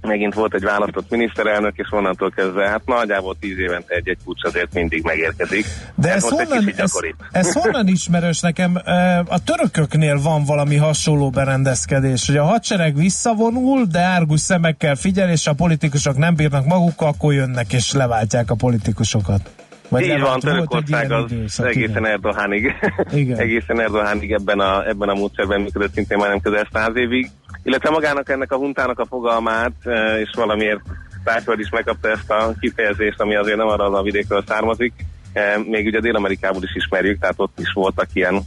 megint 0.00 0.34
volt 0.34 0.54
egy 0.54 0.62
választott 0.62 1.10
miniszterelnök, 1.10 1.72
és 1.76 1.86
onnantól 1.90 2.30
kezdve, 2.30 2.68
hát 2.68 2.82
nagyjából 2.84 3.36
tíz 3.40 3.58
évente 3.58 3.94
egy-egy 3.94 4.18
pucs 4.24 4.44
azért 4.44 4.74
mindig 4.74 5.02
megérkezik. 5.02 5.66
De 5.94 6.12
ez, 6.12 6.28
honnan, 6.28 6.72
ez, 6.76 6.92
ez 7.30 7.52
honnan 7.52 7.86
ismerős 7.86 8.40
nekem? 8.40 8.80
A 9.26 9.42
törököknél 9.44 10.20
van 10.22 10.44
valami 10.44 10.76
hasonló 10.76 11.30
berendezkedés, 11.30 12.26
hogy 12.26 12.36
a 12.36 12.44
hadsereg 12.44 12.96
visszavonul, 12.96 13.84
de 13.84 14.00
árgus 14.00 14.40
szemekkel 14.40 14.94
figyel, 14.94 15.30
és 15.30 15.46
a 15.46 15.52
politikusok 15.52 16.16
nem 16.16 16.34
bírnak 16.34 16.64
magukkal, 16.66 17.08
akkor 17.08 17.32
jönnek 17.32 17.72
és 17.72 17.92
leváltják 17.92 18.50
a 18.50 18.54
politikusokat. 18.54 19.50
Vagy 19.88 20.02
Így 20.02 20.20
van, 20.20 20.40
Törökország 20.40 21.12
az 21.12 21.32
időszak, 21.32 21.66
egészen 21.66 22.06
Erdohánig, 22.06 22.74
egészen 23.36 23.80
Erdohánig 23.80 24.32
ebben 24.32 24.60
a, 24.60 24.88
ebben 24.88 25.08
a 25.08 25.14
módszerben 25.14 25.60
működött 25.60 25.92
szintén 25.92 26.16
majdnem 26.16 26.40
közel 26.40 26.68
száz 26.72 26.96
évig, 26.96 27.30
illetve 27.68 27.90
magának 27.90 28.28
ennek 28.28 28.52
a 28.52 28.56
huntának 28.56 28.98
a 28.98 29.06
fogalmát, 29.06 29.72
e, 29.84 30.20
és 30.20 30.30
valamiért 30.34 30.80
Tájföld 31.24 31.60
is 31.60 31.70
megkapta 31.70 32.10
ezt 32.10 32.30
a 32.30 32.52
kifejezést, 32.60 33.20
ami 33.20 33.36
azért 33.36 33.56
nem 33.56 33.66
arra 33.66 33.84
a 33.84 34.02
vidékről 34.02 34.44
származik, 34.46 34.92
e, 35.32 35.58
még 35.58 35.86
ugye 35.86 36.00
Dél-Amerikából 36.00 36.62
is 36.62 36.74
ismerjük, 36.74 37.20
tehát 37.20 37.34
ott 37.38 37.58
is 37.58 37.72
voltak 37.72 38.08
ilyen 38.12 38.40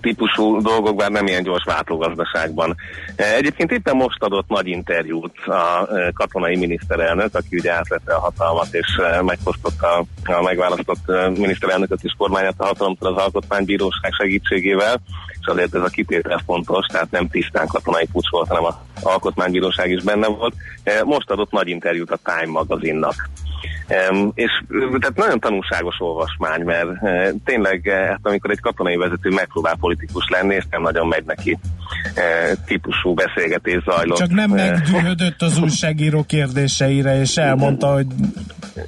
típusú 0.00 0.60
dolgok, 0.60 0.96
bár 0.96 1.10
nem 1.10 1.26
ilyen 1.26 1.42
gyors 1.42 1.64
váltógazdaságban. 1.64 2.76
E, 3.16 3.34
egyébként 3.34 3.72
éppen 3.72 3.96
most 3.96 4.22
adott 4.22 4.48
nagy 4.48 4.66
interjút 4.66 5.38
a 5.46 5.88
katonai 6.14 6.56
miniszterelnök, 6.56 7.34
aki 7.34 7.56
ugye 7.56 7.72
átvette 7.72 8.14
a 8.14 8.20
hatalmat 8.20 8.74
és 8.74 9.00
megfosztotta 9.22 10.04
a 10.24 10.42
megválasztott 10.42 11.06
miniszterelnököt 11.36 12.02
és 12.02 12.14
kormányát 12.18 12.54
a 12.56 12.64
hatalomtól 12.64 13.14
az 13.14 13.22
alkotmánybíróság 13.22 14.12
segítségével, 14.12 15.00
azért 15.48 15.74
ez 15.74 15.82
a 15.82 15.88
kitétel 15.88 16.42
fontos, 16.46 16.86
tehát 16.86 17.10
nem 17.10 17.28
tisztán 17.28 17.66
katonai 17.66 18.06
pucs 18.12 18.30
volt, 18.30 18.48
hanem 18.48 18.64
az 18.64 18.74
alkotmánybíróság 19.02 19.90
is 19.90 20.02
benne 20.02 20.26
volt. 20.26 20.54
Most 21.04 21.30
adott 21.30 21.50
nagy 21.50 21.68
interjút 21.68 22.10
a 22.10 22.18
Time 22.24 22.52
magazinnak. 22.52 23.28
Um, 24.10 24.30
és 24.34 24.50
tehát 25.00 25.16
nagyon 25.16 25.40
tanulságos 25.40 25.96
olvasmány, 25.98 26.62
mert 26.62 26.88
uh, 26.88 27.28
tényleg 27.44 27.88
hát 28.08 28.20
amikor 28.22 28.50
egy 28.50 28.60
katonai 28.60 28.96
vezető 28.96 29.30
megpróbál 29.30 29.76
politikus 29.80 30.28
lenni, 30.28 30.54
és 30.54 30.64
nem 30.70 30.82
nagyon 30.82 31.06
megy 31.06 31.24
neki 31.24 31.58
típusú 32.64 33.14
beszélgetés 33.14 33.82
zajlott. 33.82 34.18
Csak 34.18 34.30
nem 34.30 34.50
meggyűhödött 34.50 35.42
az 35.42 35.58
újságíró 35.58 36.24
kérdéseire, 36.26 37.20
és 37.20 37.36
elmondta, 37.36 37.92
hogy... 37.92 38.06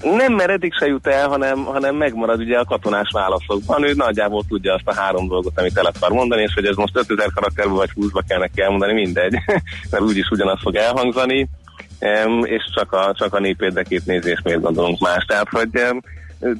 Nem, 0.03 0.33
mert 0.33 0.51
eddig 0.51 0.75
se 0.75 0.87
jut 0.87 1.07
el, 1.07 1.29
hanem, 1.29 1.65
hanem 1.65 1.97
megmarad 1.97 2.41
ugye 2.41 2.59
a 2.59 2.65
katonás 2.65 3.11
válaszokban. 3.13 3.85
Ő 3.85 3.93
nagyjából 3.95 4.45
tudja 4.49 4.75
azt 4.75 4.89
a 4.89 4.95
három 4.95 5.29
dolgot, 5.29 5.59
amit 5.59 5.79
el 5.79 5.85
akar 5.95 6.11
mondani, 6.11 6.43
és 6.43 6.55
hogy 6.55 6.67
ez 6.67 6.77
most 6.77 6.97
5000 6.97 7.31
karakterben 7.35 7.75
vagy 7.75 7.91
20-ba 7.97 8.23
kell 8.29 8.39
neki 8.39 8.61
elmondani, 8.63 8.93
mindegy, 8.93 9.33
mert 9.91 10.03
úgyis 10.03 10.29
ugyanaz 10.31 10.61
fog 10.61 10.75
elhangzani 10.75 11.49
és 12.43 12.71
csak 12.75 12.93
a, 12.93 13.15
csak 13.19 13.35
a 13.35 13.41
nép 13.41 13.63
érdekét 13.63 14.07
nézés 14.07 14.41
miért 14.45 14.61
gondolunk 14.61 15.01
más. 15.01 15.25
Tehát, 15.25 15.49
hogy 15.49 15.69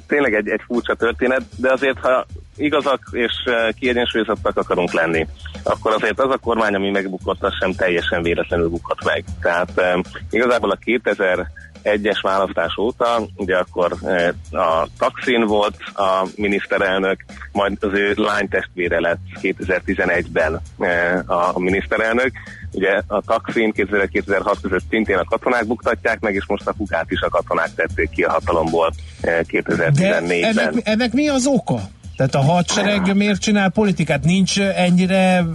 tényleg 0.07 0.33
egy, 0.33 0.47
egy 0.47 0.61
furcsa 0.65 0.95
történet, 0.95 1.41
de 1.55 1.71
azért, 1.71 1.99
ha 1.99 2.25
igazak 2.55 3.01
és 3.11 3.31
e, 3.45 3.71
kiegyensúlyozottak 3.79 4.57
akarunk 4.57 4.91
lenni, 4.93 5.27
akkor 5.63 5.93
azért 5.93 6.19
az 6.19 6.31
a 6.31 6.37
kormány, 6.37 6.73
ami 6.73 6.89
megbukott, 6.89 7.43
az 7.43 7.53
sem 7.59 7.71
teljesen 7.71 8.21
véletlenül 8.21 8.69
bukott 8.69 9.03
meg. 9.03 9.23
Tehát 9.41 9.81
igazából 10.29 10.71
a 10.71 10.75
2000 10.75 11.51
egyes 11.81 12.21
választás 12.21 12.77
óta, 12.77 13.21
ugye 13.35 13.57
akkor 13.57 13.95
e, 14.03 14.33
a 14.57 14.87
Taksin 14.97 15.45
volt 15.45 15.75
a 15.93 16.27
miniszterelnök, 16.35 17.25
majd 17.51 17.77
az 17.79 17.93
ő 17.93 18.13
lánytestvére 18.15 18.99
lett 18.99 19.19
2011-ben 19.41 20.61
e, 20.79 21.23
a 21.27 21.59
miniszterelnök, 21.59 22.31
Ugye 22.73 23.01
a 23.07 23.21
Taksin 23.21 23.71
2006 23.71 24.61
között 24.61 24.83
szintén 24.89 25.17
a 25.17 25.23
katonák 25.23 25.67
buktatják 25.67 26.19
meg, 26.19 26.33
és 26.33 26.45
most 26.47 26.67
a 26.67 26.73
hugát 26.77 27.11
is 27.11 27.21
a 27.21 27.29
katonák 27.29 27.69
tették 27.75 28.09
ki 28.09 28.23
a 28.23 28.31
hatalomból 28.31 28.93
2014-ben. 29.21 30.25
De 30.27 30.61
ennek, 30.61 30.73
ennek 30.83 31.13
mi 31.13 31.27
az 31.27 31.45
oka? 31.45 31.79
Tehát 32.21 32.47
a 32.47 32.51
hadsereg 32.51 33.15
miért 33.15 33.41
csinál 33.41 33.69
politikát? 33.69 34.23
Nincs 34.23 34.59
ennyire 34.59 35.45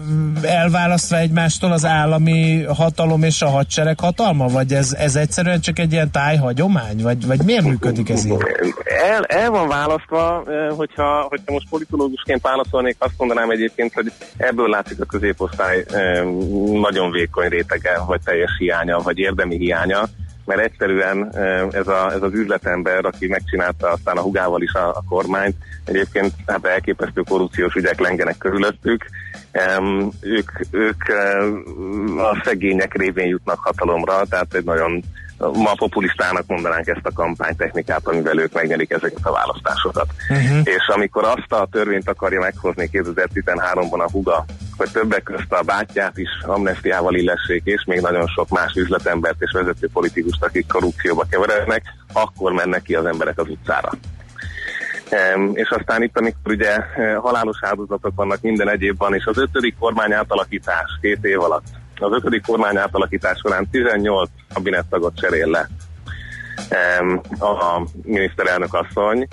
elválasztva 0.43 1.17
egymástól 1.17 1.73
az 1.73 1.85
állami 1.85 2.63
hatalom 2.63 3.23
és 3.23 3.43
a 3.43 3.49
hadsereg 3.49 4.01
hatalma? 4.01 4.47
Vagy 4.47 4.73
ez, 4.73 4.93
ez 4.93 5.17
egyszerűen 5.17 5.61
csak 5.61 5.79
egy 5.79 5.93
ilyen 5.93 6.11
tájhagyomány? 6.11 7.03
Vagy, 7.03 7.27
vagy 7.27 7.43
miért 7.45 7.65
működik 7.65 8.09
ez 8.09 8.25
így? 8.25 8.37
El, 9.11 9.25
el 9.25 9.51
van 9.51 9.69
választva, 9.69 10.45
hogyha, 10.77 11.27
hogyha 11.29 11.53
most 11.53 11.69
politológusként 11.69 12.43
válaszolnék, 12.43 12.97
azt 12.99 13.15
mondanám 13.19 13.51
egyébként, 13.51 13.93
hogy 13.93 14.13
ebből 14.37 14.69
látszik 14.69 15.01
a 15.01 15.05
középosztály 15.05 15.85
nagyon 16.81 17.11
vékony 17.11 17.49
rétege, 17.49 18.01
vagy 18.07 18.21
teljes 18.25 18.51
hiánya, 18.59 18.99
vagy 18.99 19.19
érdemi 19.19 19.57
hiánya 19.57 20.09
mert 20.47 20.61
egyszerűen 20.61 21.37
ez, 21.71 21.87
a, 21.89 22.13
ez 22.13 22.23
az 22.23 22.33
üzletember, 22.33 23.05
aki 23.05 23.27
megcsinálta 23.27 23.89
aztán 23.89 24.17
a 24.17 24.21
hugával 24.21 24.63
is 24.63 24.73
a, 24.73 24.89
a 24.89 25.05
kormányt, 25.09 25.57
egyébként 25.85 26.33
hát 26.47 26.67
elképesztő 26.67 27.23
korrupciós 27.29 27.75
ügyek 27.75 28.01
lengenek 28.01 28.39
körülöttük, 28.39 29.07
um, 29.79 30.11
ők, 30.21 30.51
ők 30.71 31.03
a 32.19 32.41
szegények 32.45 32.95
révén 32.95 33.29
jutnak 33.29 33.59
hatalomra, 33.59 34.25
tehát 34.29 34.55
egy 34.55 34.65
nagyon 34.65 35.03
ma 35.39 35.75
populistának 35.77 36.47
mondanánk 36.47 36.87
ezt 36.87 37.07
a 37.07 37.13
kampánytechnikát, 37.13 38.07
amivel 38.07 38.39
ők 38.39 38.53
megnyerik 38.53 38.91
ezeket 38.91 39.27
a 39.27 39.33
választásokat. 39.33 40.07
Uh-huh. 40.29 40.61
És 40.65 40.87
amikor 40.95 41.25
azt 41.25 41.53
a 41.53 41.69
törvényt 41.71 42.09
akarja 42.09 42.41
meghozni 42.41 42.89
2013-ban 42.93 43.99
a 43.99 44.11
Huga, 44.11 44.45
hogy 44.77 44.91
többek 44.91 45.23
közt 45.23 45.53
a 45.53 45.63
bátyját 45.63 46.19
is 46.19 46.29
amnestiával 46.43 47.15
illessék, 47.15 47.63
és 47.65 47.85
még 47.87 48.01
nagyon 48.01 48.27
sok 48.27 48.49
más 48.49 48.75
üzletembert 48.75 49.37
és 49.43 49.53
vezető 49.53 49.89
politikust, 49.93 50.45
akik 50.45 50.67
korrupcióba 50.73 51.25
keverednek, 51.31 51.83
akkor 52.13 52.53
mennek 52.53 52.83
ki 52.83 52.95
az 52.95 53.05
emberek 53.05 53.39
az 53.39 53.49
utcára. 53.49 53.91
És 55.53 55.69
aztán 55.69 56.03
itt, 56.03 56.19
amikor 56.19 56.53
ugye 56.53 56.77
eh, 56.77 57.17
halálos 57.17 57.59
áldozatok 57.61 58.13
vannak 58.15 58.41
minden 58.41 58.69
egyébben, 58.69 59.15
és 59.15 59.25
az 59.25 59.39
ötödik 59.39 59.77
kormány 59.79 60.13
átalakítás 60.13 60.99
két 61.01 61.25
év 61.25 61.41
alatt 61.41 61.67
az 62.01 62.13
ötödik 62.13 62.47
kormány 62.47 62.77
átalakítás 62.77 63.39
során 63.39 63.71
18 63.71 64.31
kabinettagot 64.55 65.21
cserél 65.21 65.47
le 65.47 65.69
a 67.39 67.87
miniszterelnök 68.03 68.75
asszony, 68.75 69.29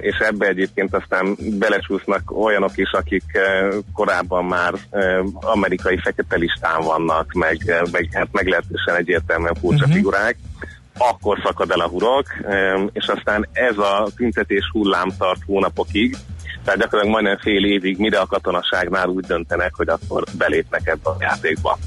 és 0.00 0.16
ebbe 0.18 0.46
egyébként 0.46 0.94
aztán 0.94 1.36
belecsúsznak 1.38 2.38
olyanok 2.38 2.76
is, 2.76 2.90
akik 2.92 3.24
eh, 3.32 3.68
korábban 3.94 4.44
már 4.44 4.74
amerikai 5.32 5.98
fekete 5.98 6.36
listán 6.36 6.80
vannak, 6.80 7.32
meg, 7.32 7.58
eh, 7.66 7.80
meg 7.92 8.08
hát 8.12 8.28
meglehetősen 8.32 8.94
egyértelműen 8.96 9.54
furcsa 9.54 9.82
uh-huh. 9.82 9.94
figurák, 9.94 10.36
akkor 10.98 11.38
szakad 11.44 11.70
el 11.70 11.80
a 11.80 11.88
hurok, 11.88 12.26
és 12.92 13.06
aztán 13.06 13.48
ez 13.52 13.78
a 13.78 14.08
tüntetés 14.16 14.70
hullám 14.72 15.08
tart 15.18 15.40
hónapokig, 15.46 16.16
tehát 16.64 16.80
gyakorlatilag 16.80 17.22
majdnem 17.22 17.38
fél 17.38 17.64
évig, 17.64 17.98
mire 17.98 18.18
a 18.18 18.26
katonaságnál 18.26 19.08
úgy 19.08 19.24
döntenek, 19.24 19.74
hogy 19.74 19.88
akkor 19.88 20.24
belépnek 20.38 20.86
ebbe 20.86 21.10
a 21.10 21.16
játékba. 21.20 21.78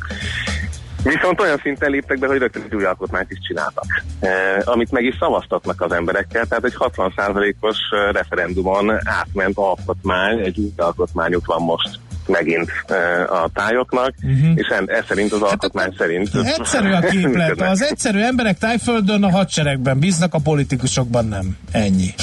Viszont 1.03 1.41
olyan 1.41 1.59
szinten 1.63 1.91
léptek 1.91 2.19
be, 2.19 2.27
hogy 2.27 2.37
rögtön 2.37 2.63
egy 2.65 2.75
új 2.75 2.83
alkotmányt 2.83 3.31
is 3.31 3.39
csináltak, 3.47 4.03
eh, 4.19 4.31
amit 4.63 4.91
meg 4.91 5.03
is 5.03 5.15
szavaztatnak 5.19 5.81
az 5.81 5.91
emberekkel, 5.91 6.45
tehát 6.45 6.63
egy 6.63 6.75
60%-os 6.77 7.77
eh, 7.91 8.11
referendumon 8.11 8.91
átment 9.03 9.57
alkotmány, 9.57 10.39
egy 10.39 10.59
új 10.59 10.71
alkotmányuk 10.77 11.45
van 11.45 11.61
most 11.61 11.99
megint 12.29 12.71
uh, 12.89 13.41
a 13.43 13.49
tájoknak, 13.53 14.13
uh-huh. 14.21 14.51
és 14.55 14.67
ez 14.85 15.05
szerint 15.07 15.31
az 15.31 15.39
hát 15.39 15.49
alkotmány 15.49 15.85
hát, 15.85 15.95
szerint... 15.97 16.29
Egyszerű 16.43 16.91
a 16.91 16.99
képlet. 16.99 17.61
Az 17.61 17.81
egyszerű 17.81 18.19
emberek 18.19 18.57
tájföldön 18.57 19.23
a 19.23 19.29
hadseregben 19.29 19.99
bíznak, 19.99 20.33
a 20.33 20.39
politikusokban 20.39 21.27
nem. 21.27 21.57
Ennyi. 21.71 22.13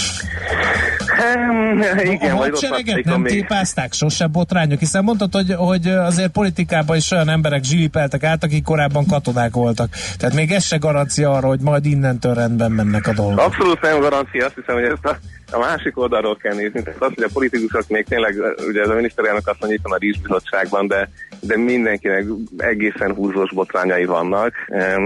Igen, 2.05 2.31
a 2.31 2.37
hadsereget 2.37 3.05
nem 3.05 3.21
még... 3.21 3.33
tépázták 3.33 3.93
sose 3.93 4.27
botrányok, 4.27 4.79
hiszen 4.79 5.05
mondtad, 5.05 5.33
hogy, 5.33 5.55
hogy 5.57 5.87
azért 5.87 6.31
politikában 6.31 6.97
is 6.97 7.11
olyan 7.11 7.29
emberek 7.29 7.65
zsilipeltek 7.65 8.23
át, 8.23 8.45
akik 8.45 8.65
korábban 8.65 9.07
katonák 9.07 9.55
voltak. 9.55 9.89
Tehát 10.19 10.35
még 10.35 10.51
ez 10.51 10.65
se 10.65 10.77
garancia 10.77 11.31
arra, 11.31 11.47
hogy 11.47 11.61
majd 11.61 11.87
innentől 11.87 12.35
rendben 12.35 12.73
mennek 12.73 13.07
a 13.07 13.13
dolgok. 13.13 13.39
Abszolút 13.39 13.81
nem 13.81 14.01
garancia, 14.01 14.45
azt 14.45 14.55
hiszem, 14.55 14.75
hogy 14.75 14.85
ezt 14.85 15.05
a 15.05 15.17
a 15.51 15.59
másik 15.59 15.99
oldalról 15.99 16.37
kell 16.37 16.55
nézni, 16.55 16.83
tehát 16.83 17.03
az, 17.03 17.13
hogy 17.15 17.25
a 17.25 17.33
politikusok 17.33 17.89
még 17.89 18.05
tényleg, 18.05 18.35
ugye 18.69 18.81
ez 18.81 18.89
a 18.89 18.95
miniszterelnök 18.95 19.49
azt 19.49 19.61
mondja, 19.61 19.79
itt 19.79 19.85
van 19.85 19.93
a 19.93 20.01
rízbizottságban, 20.01 20.87
de, 20.87 21.09
de 21.41 21.57
mindenkinek 21.57 22.25
egészen 22.57 23.15
húzós 23.15 23.53
botrányai 23.53 24.05
vannak, 24.05 24.53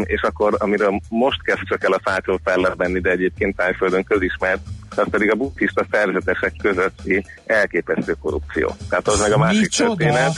és 0.03 0.23
akkor, 0.23 0.55
amiről 0.59 1.01
most 1.09 1.43
kezd 1.43 1.63
csak 1.65 1.85
el 1.85 1.93
a 1.93 2.01
fácról 2.05 2.41
fellebenni, 2.45 3.01
de 3.01 3.11
egyébként 3.11 3.57
tájföldön 3.57 4.05
közismert, 4.05 4.61
az 4.97 5.07
pedig 5.11 5.31
a 5.31 5.35
buddhista 5.35 5.87
szerzetesek 5.91 6.53
közötti 6.63 7.25
elképesztő 7.47 8.17
korrupció. 8.21 8.77
Tehát 8.89 9.09
az 9.09 9.21
meg 9.21 9.33
a 9.33 9.39
másik 9.39 9.61
Micsoda? 9.61 9.95
történet. 9.95 10.33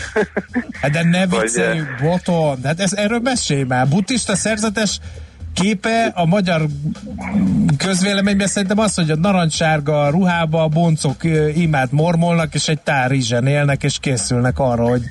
Hát 0.81 0.91
de 0.91 1.03
ne 1.05 1.27
vicceljük, 1.27 1.89
boton, 2.03 2.59
hát 2.65 2.81
ez, 2.81 2.93
erről 2.93 3.21
mesélj 3.21 3.63
már. 3.63 3.89
Buddhista 3.89 4.35
szerzetes 4.35 5.01
képe 5.55 6.13
a 6.15 6.27
magyar 6.27 6.67
közvéleményben 7.77 8.47
szerintem 8.47 8.79
az, 8.79 8.95
hogy 8.95 9.11
a 9.11 9.17
narancssárga 9.17 10.11
ruhába 10.11 10.63
a 10.63 10.69
boncok 10.69 11.25
imát 11.55 11.93
mormolnak, 11.93 12.55
és 12.55 12.69
egy 12.69 12.81
tár 12.81 13.13
élnek, 13.47 13.83
és 13.83 13.99
készülnek 14.01 14.59
arra, 14.59 14.85
hogy 14.85 15.03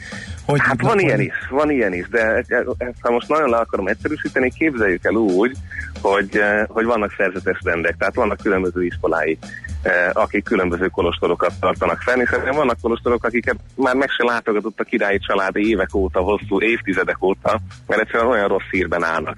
Hogy 0.51 0.61
hát 0.63 0.81
van 0.81 0.99
ilyen 0.99 1.19
is, 1.19 1.33
van 1.49 1.71
ilyen 1.71 1.93
is, 1.93 2.09
de 2.09 2.43
ezt, 2.77 2.95
ha 2.99 3.11
most 3.11 3.27
nagyon 3.27 3.49
le 3.49 3.57
akarom 3.57 3.87
egyszerűsíteni, 3.87 4.51
képzeljük 4.57 5.05
el 5.05 5.13
úgy, 5.13 5.57
hogy, 6.01 6.41
hogy 6.67 6.85
vannak 6.85 7.13
szerzetes 7.17 7.59
rendek, 7.63 7.95
tehát 7.97 8.15
vannak 8.15 8.37
különböző 8.37 8.83
iskolái, 8.83 9.37
akik 10.13 10.43
különböző 10.43 10.87
kolostorokat 10.87 11.53
tartanak 11.59 12.01
fenn, 12.01 12.19
hiszen 12.19 12.55
vannak 12.55 12.77
kolostorok, 12.81 13.23
akiket 13.23 13.55
már 13.75 13.95
meg 13.95 14.09
se 14.09 14.23
látogatott 14.23 14.79
a 14.79 14.83
királyi 14.83 15.19
család 15.19 15.55
évek 15.55 15.95
óta, 15.95 16.19
hosszú 16.19 16.61
évtizedek 16.61 17.23
óta, 17.23 17.59
mert 17.87 18.01
egyszerűen 18.01 18.29
olyan 18.29 18.47
rossz 18.47 18.69
hírben 18.71 19.03
állnak. 19.03 19.37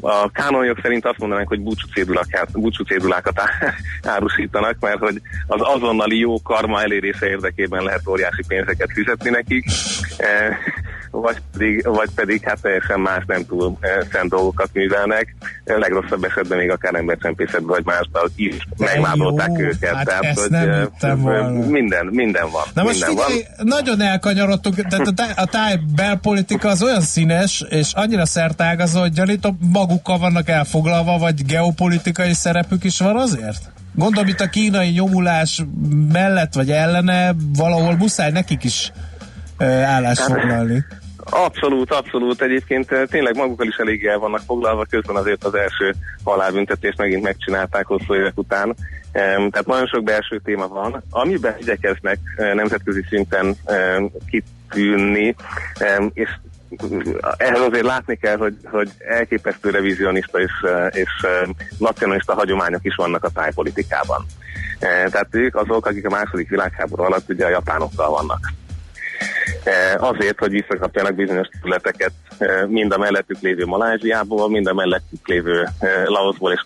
A 0.00 0.30
kánonjog 0.30 0.78
szerint 0.82 1.06
azt 1.06 1.18
mondanánk, 1.18 1.48
hogy 1.48 1.60
búcsú 2.52 2.84
cédulákat 2.84 3.40
árusítanak, 4.14 4.76
mert 4.80 4.98
hogy 4.98 5.20
az 5.46 5.60
azonnali 5.62 6.18
jó 6.18 6.42
karma 6.42 6.82
elérése 6.82 7.26
érdekében 7.26 7.82
lehet 7.82 8.08
óriási 8.08 8.42
pénzeket 8.48 8.92
fizetni 8.92 9.30
nekik 9.30 9.64
vagy 11.10 11.36
pedig, 11.52 11.86
vagy 11.86 12.10
pedig 12.14 12.42
hát 12.44 12.60
teljesen 12.60 13.00
más 13.00 13.24
nem 13.26 13.46
túl 13.46 13.76
e, 13.80 14.06
szent 14.12 14.28
dolgokat 14.28 14.68
művelnek. 14.72 15.34
A 15.66 15.78
legrosszabb 15.78 16.24
esetben 16.24 16.58
még 16.58 16.70
akár 16.70 16.94
embercsempészetben 16.94 17.66
vagy 17.66 17.84
másban 17.84 18.30
is 18.36 18.56
megvábolták 18.76 19.58
őket. 19.58 19.94
Hát 19.94 20.06
Tehát, 20.06 20.24
ezt 20.24 20.40
hogy 20.40 20.50
nem 20.50 21.28
e, 21.28 21.48
minden, 21.50 22.06
minden 22.06 22.50
van. 22.50 22.62
Na 22.74 22.82
most 22.82 23.06
minden 23.06 23.24
figyelj, 23.24 23.46
van. 23.56 23.66
nagyon 23.66 24.00
elkanyarodtunk, 24.00 24.74
tehát 24.74 25.06
a 25.06 25.12
táj, 25.12 25.32
a 25.36 25.44
táj 25.44 25.80
belpolitika 25.96 26.68
az 26.68 26.82
olyan 26.82 27.00
színes, 27.00 27.64
és 27.68 27.92
annyira 27.92 28.26
szertágazó, 28.26 29.00
hogy 29.00 29.12
gyanítom 29.12 29.58
magukkal 29.72 30.18
vannak 30.18 30.48
elfoglalva, 30.48 31.18
vagy 31.18 31.44
geopolitikai 31.44 32.32
szerepük 32.32 32.84
is 32.84 32.98
van 32.98 33.16
azért? 33.16 33.72
Gondolom 33.94 34.28
itt 34.28 34.40
a 34.40 34.48
kínai 34.48 34.88
nyomulás 34.88 35.62
mellett 36.12 36.54
vagy 36.54 36.70
ellene 36.70 37.34
valahol 37.56 37.96
muszáj 37.96 38.30
nekik 38.30 38.64
is 38.64 38.92
állást 39.66 40.22
foglalni. 40.22 40.84
Abszolút, 41.30 41.92
abszolút. 41.92 42.42
Egyébként 42.42 42.94
tényleg 43.10 43.36
magukkal 43.36 43.66
is 43.66 43.76
elég 43.76 44.06
el 44.06 44.18
vannak 44.18 44.40
foglalva, 44.46 44.86
közben 44.90 45.16
azért 45.16 45.44
az 45.44 45.54
első 45.54 45.94
halálbüntetést 46.24 46.98
megint 46.98 47.22
megcsinálták 47.22 47.86
hosszú 47.86 48.14
évek 48.14 48.38
után. 48.38 48.76
Tehát 49.12 49.66
nagyon 49.66 49.86
sok 49.86 50.04
belső 50.04 50.40
téma 50.44 50.68
van, 50.68 51.02
amiben 51.10 51.56
igyekeznek 51.60 52.18
nemzetközi 52.36 53.04
szinten 53.08 53.56
kitűnni, 54.30 55.34
és 56.12 56.28
ehhez 57.36 57.60
azért 57.60 57.84
látni 57.84 58.16
kell, 58.16 58.36
hogy, 58.36 58.56
hogy 58.64 58.90
elképesztő 58.98 59.70
revizionista 59.70 60.40
és, 60.40 60.52
és 60.90 61.26
nacionalista 61.78 62.34
hagyományok 62.34 62.84
is 62.84 62.94
vannak 62.94 63.24
a 63.24 63.30
tájpolitikában. 63.30 64.26
Tehát 64.80 65.28
ők 65.30 65.56
azok, 65.56 65.86
akik 65.86 66.06
a 66.06 66.10
második 66.10 66.48
világháború 66.48 67.02
alatt 67.02 67.28
ugye 67.28 67.46
a 67.46 67.50
japánokkal 67.50 68.10
vannak. 68.10 68.40
Eh, 69.64 70.02
azért, 70.02 70.38
hogy 70.38 70.50
visszakapjanak 70.50 71.14
bizonyos 71.14 71.48
területeket 71.60 72.12
eh, 72.38 72.66
mind 72.66 72.92
a 72.92 72.98
mellettük 72.98 73.40
lévő 73.40 73.64
Maláziából, 73.64 74.50
mind 74.50 74.66
a 74.66 74.74
mellettük 74.74 75.28
lévő 75.28 75.68
eh, 75.78 76.04
Laosból 76.04 76.52
és 76.52 76.64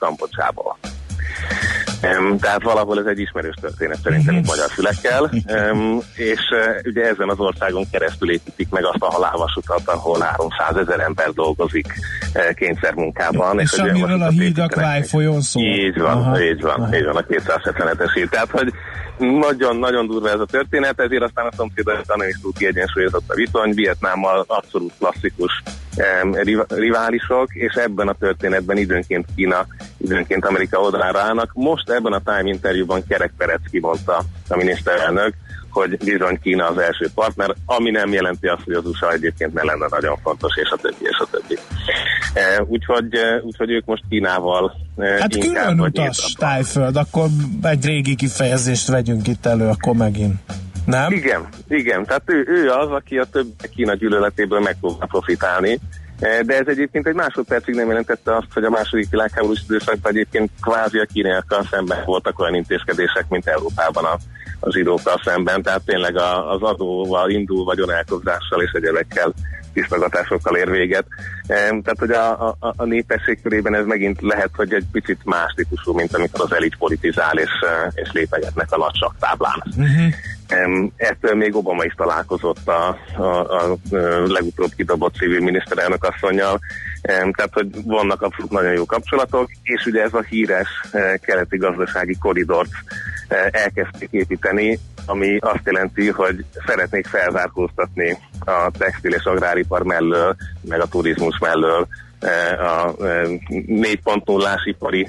Kambodzsából. 2.05 2.39
Tehát 2.39 2.63
valahol 2.63 2.99
ez 2.99 3.07
egy 3.07 3.19
ismerős 3.19 3.55
történet 3.61 3.99
szerintem 4.03 4.37
itt 4.37 4.47
magyar 4.47 4.71
fülekkel, 4.71 5.31
um, 5.73 6.01
és 6.15 6.41
uh, 6.51 6.77
ugye 6.85 7.03
ezen 7.03 7.29
az 7.29 7.39
országon 7.39 7.85
keresztül 7.91 8.31
építik 8.31 8.69
meg 8.71 8.85
azt 8.85 9.03
a 9.03 9.11
halálvasutat, 9.11 9.83
ahol 9.85 10.21
300 10.21 10.77
ezer 10.77 11.01
ember 11.01 11.31
dolgozik 11.31 11.87
uh, 12.35 12.55
kényszermunkában. 12.55 13.61
És, 13.61 13.73
és 13.73 13.79
amiről 13.79 14.23
a 14.23 14.29
híd 14.29 14.59
a 14.59 14.67
Kváj 14.67 15.03
folyón 15.03 15.41
szól. 15.41 15.63
Így 15.63 15.99
van, 15.99 16.17
Aha. 16.17 16.43
így 16.43 16.61
van, 16.61 16.81
Aha. 16.81 16.97
így 16.97 17.05
van, 17.05 17.17
a 17.17 17.23
277-es 17.23 18.11
híd. 18.15 18.29
Tehát, 18.29 18.51
hogy 18.51 18.73
nagyon-nagyon 19.19 20.07
durva 20.07 20.31
ez 20.31 20.41
a 20.41 20.47
történet, 20.47 21.01
ezért 21.01 21.23
aztán 21.23 21.47
a 21.47 21.55
szomszédokban 21.57 22.17
nem 22.19 22.29
is 22.29 22.39
túl 22.43 22.53
kiegyensúlyozott 22.53 23.25
a 23.29 23.35
viszony, 23.35 23.75
Vietnámmal 23.75 24.45
abszolút 24.47 24.93
klasszikus 24.99 25.63
riválisok, 26.69 27.55
és 27.55 27.75
ebben 27.75 28.09
a 28.09 28.13
történetben 28.13 28.77
időnként 28.77 29.27
Kína, 29.37 29.67
időnként 29.97 30.45
Amerika 30.45 30.81
oldalára 30.81 31.21
állnak. 31.21 31.51
Most 31.55 31.91
ebben 31.91 32.13
a 32.13 32.21
Time 32.25 32.49
interjúban 32.49 33.07
Kerek 33.09 33.33
Perec 33.37 33.71
kimondta 33.71 34.23
a 34.49 34.57
miniszterelnök, 34.57 35.35
hogy 35.71 35.97
bizony 35.97 36.39
Kína 36.43 36.67
az 36.67 36.79
első 36.79 37.11
partner, 37.15 37.55
ami 37.67 37.91
nem 37.91 38.13
jelenti 38.13 38.47
azt, 38.47 38.63
hogy 38.65 38.75
az 38.75 38.87
USA 38.87 39.13
egyébként 39.13 39.55
ne 39.55 39.63
lenne 39.63 39.87
nagyon 39.91 40.17
fontos, 40.23 40.57
és 40.57 40.69
a 40.71 40.77
többi, 40.77 41.05
és 41.05 41.19
a 41.19 41.27
többi. 41.31 41.59
E, 42.35 42.63
úgyhogy, 42.67 43.15
e, 43.15 43.41
úgyhogy 43.43 43.71
ők 43.71 43.85
most 43.85 44.03
Kínával 44.09 44.73
e, 44.97 45.07
Hát 45.21 45.39
külön 45.39 45.81
utas 45.81 46.35
tájföld, 46.39 46.97
akkor 46.97 47.27
egy 47.63 47.85
régi 47.85 48.15
kifejezést 48.15 48.89
vegyünk 48.89 49.27
itt 49.29 49.47
elő, 49.47 49.69
akkor 49.69 49.95
megint. 49.95 50.41
Nem? 50.85 51.13
Igen, 51.13 51.49
igen. 51.69 52.05
Tehát 52.05 52.23
ő, 52.27 52.45
ő 52.49 52.71
az, 52.71 52.91
aki 52.91 53.19
a 53.19 53.25
több 53.25 53.47
Kína 53.75 53.95
gyűlöletéből 53.95 54.61
megpróbál 54.61 55.09
profitálni. 55.09 55.79
De 56.19 56.59
ez 56.59 56.67
egyébként 56.67 57.07
egy 57.07 57.15
másodpercig 57.15 57.75
nem 57.75 57.89
jelentette 57.89 58.37
azt, 58.37 58.53
hogy 58.55 58.65
a 58.65 58.71
második 58.71 59.11
világháborús 59.11 59.63
időszakban 59.65 60.13
egyébként 60.13 60.51
kvázi 60.61 60.99
a 60.99 61.07
kínaiakkal 61.13 61.67
szemben 61.71 62.05
voltak 62.05 62.39
olyan 62.39 62.55
intézkedések, 62.55 63.25
mint 63.29 63.47
Európában 63.47 64.05
a 64.05 64.17
a 64.65 64.73
zsidókkal 64.73 65.21
szemben, 65.25 65.63
tehát 65.63 65.85
tényleg 65.85 66.17
az 66.17 66.63
adóval 66.63 67.31
indul 67.31 67.65
vagyonelkozással 67.65 68.63
és 68.63 68.71
egyebekkel 68.73 69.33
tisztogatásokkal 69.75 70.57
ér 70.57 70.71
véget. 70.71 71.07
Tehát, 71.47 71.99
hogy 71.99 72.11
a, 72.11 72.49
a, 72.49 72.57
a 72.61 72.85
népesség 72.85 73.43
körében 73.43 73.75
ez 73.75 73.87
megint 73.87 74.21
lehet, 74.21 74.51
hogy 74.57 74.75
egy 74.75 74.87
picit 74.93 75.21
más 75.25 75.53
típusú, 75.57 75.93
mint 75.93 76.15
amikor 76.15 76.41
az 76.41 76.53
elit 76.53 76.77
politizál 76.77 77.39
és, 77.39 77.51
és 77.95 78.11
lépegetnek 78.13 78.73
a 78.73 78.77
nagy 78.77 79.11
táblán. 79.19 79.63
Uh-huh. 79.77 80.13
Ettől 80.97 81.35
még 81.35 81.57
Obama 81.57 81.85
is 81.85 81.95
találkozott 81.95 82.69
a, 82.69 82.99
a, 83.17 83.71
a 83.71 83.79
legutóbb 84.27 84.71
kidobott 84.77 85.15
civil 85.15 85.41
miniszterelnök 85.41 86.05
asszonynal, 86.05 86.61
tehát, 87.03 87.51
hogy 87.53 87.69
vannak 87.85 88.23
abszolút 88.23 88.51
nagyon 88.51 88.73
jó 88.73 88.85
kapcsolatok, 88.85 89.51
és 89.63 89.87
ugye 89.87 90.03
ez 90.03 90.15
a 90.15 90.23
híres 90.29 90.69
keleti 91.21 91.57
gazdasági 91.57 92.17
koridort 92.21 92.71
elkezdték 93.51 94.09
építeni, 94.11 94.79
ami 95.07 95.39
azt 95.41 95.65
jelenti, 95.65 96.11
hogy 96.11 96.45
szeretnék 96.67 97.07
felzárkóztatni 97.07 98.19
a 98.45 98.71
textil 98.79 99.13
és 99.13 99.25
agráripar 99.25 99.83
mellől, 99.83 100.37
meg 100.61 100.81
a 100.81 100.87
turizmus 100.87 101.39
mellől 101.39 101.87
a 102.59 102.95
4.0-ás 103.51 104.65
ipari 104.65 105.09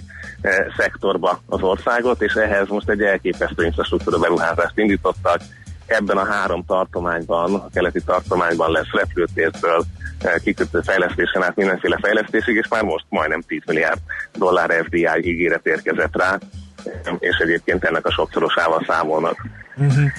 szektorba 0.77 1.39
az 1.45 1.61
országot, 1.61 2.21
és 2.21 2.33
ehhez 2.33 2.67
most 2.67 2.89
egy 2.89 3.01
elképesztő 3.01 3.65
infrastruktúra 3.65 4.17
beruházást 4.17 4.77
indítottak. 4.77 5.41
Ebben 5.85 6.17
a 6.17 6.25
három 6.25 6.65
tartományban, 6.65 7.53
a 7.53 7.69
keleti 7.73 8.01
tartományban 8.05 8.71
lesz 8.71 8.91
repülőtérből 8.91 9.83
kikötő 10.43 10.79
fejlesztésen 10.81 11.43
át 11.43 11.55
mindenféle 11.55 11.97
fejlesztésig, 12.01 12.55
és 12.55 12.67
már 12.67 12.83
most 12.83 13.05
majdnem 13.09 13.41
10 13.41 13.61
milliárd 13.65 13.99
dollár 14.33 14.83
FDI 14.85 15.07
ígéret 15.21 15.65
érkezett 15.65 16.15
rá, 16.15 16.37
és 17.19 17.37
egyébként 17.43 17.83
ennek 17.83 18.05
a 18.05 18.11
sokszorosával 18.11 18.85
számolnak. 18.87 19.45
Uh-huh. 19.77 20.09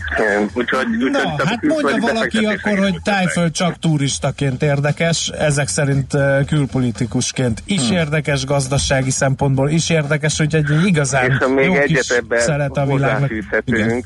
Úgyhogy, 0.55 0.87
úgyhogy 0.93 1.11
Na, 1.11 1.45
hát 1.45 1.63
mondja 1.63 1.97
valaki 2.01 2.45
akkor, 2.45 2.79
hogy 2.79 2.97
Tájföld 3.05 3.53
csak 3.53 3.79
turistaként 3.79 4.63
érdekes, 4.63 5.29
ezek 5.29 5.69
szerint 5.69 6.13
külpolitikusként 6.47 7.63
is 7.67 7.89
hmm. 7.89 7.97
érdekes 7.97 8.45
gazdasági 8.45 9.11
szempontból, 9.11 9.69
is 9.69 9.91
érdekes, 9.91 10.39
hogy 10.39 10.55
egy 10.55 10.87
igazán 10.87 11.31
És 11.31 11.47
még 11.55 11.65
jó 11.65 11.75
egyet 11.75 12.11
ebben 12.11 12.69
a 12.69 12.87
világnak. 12.87 13.31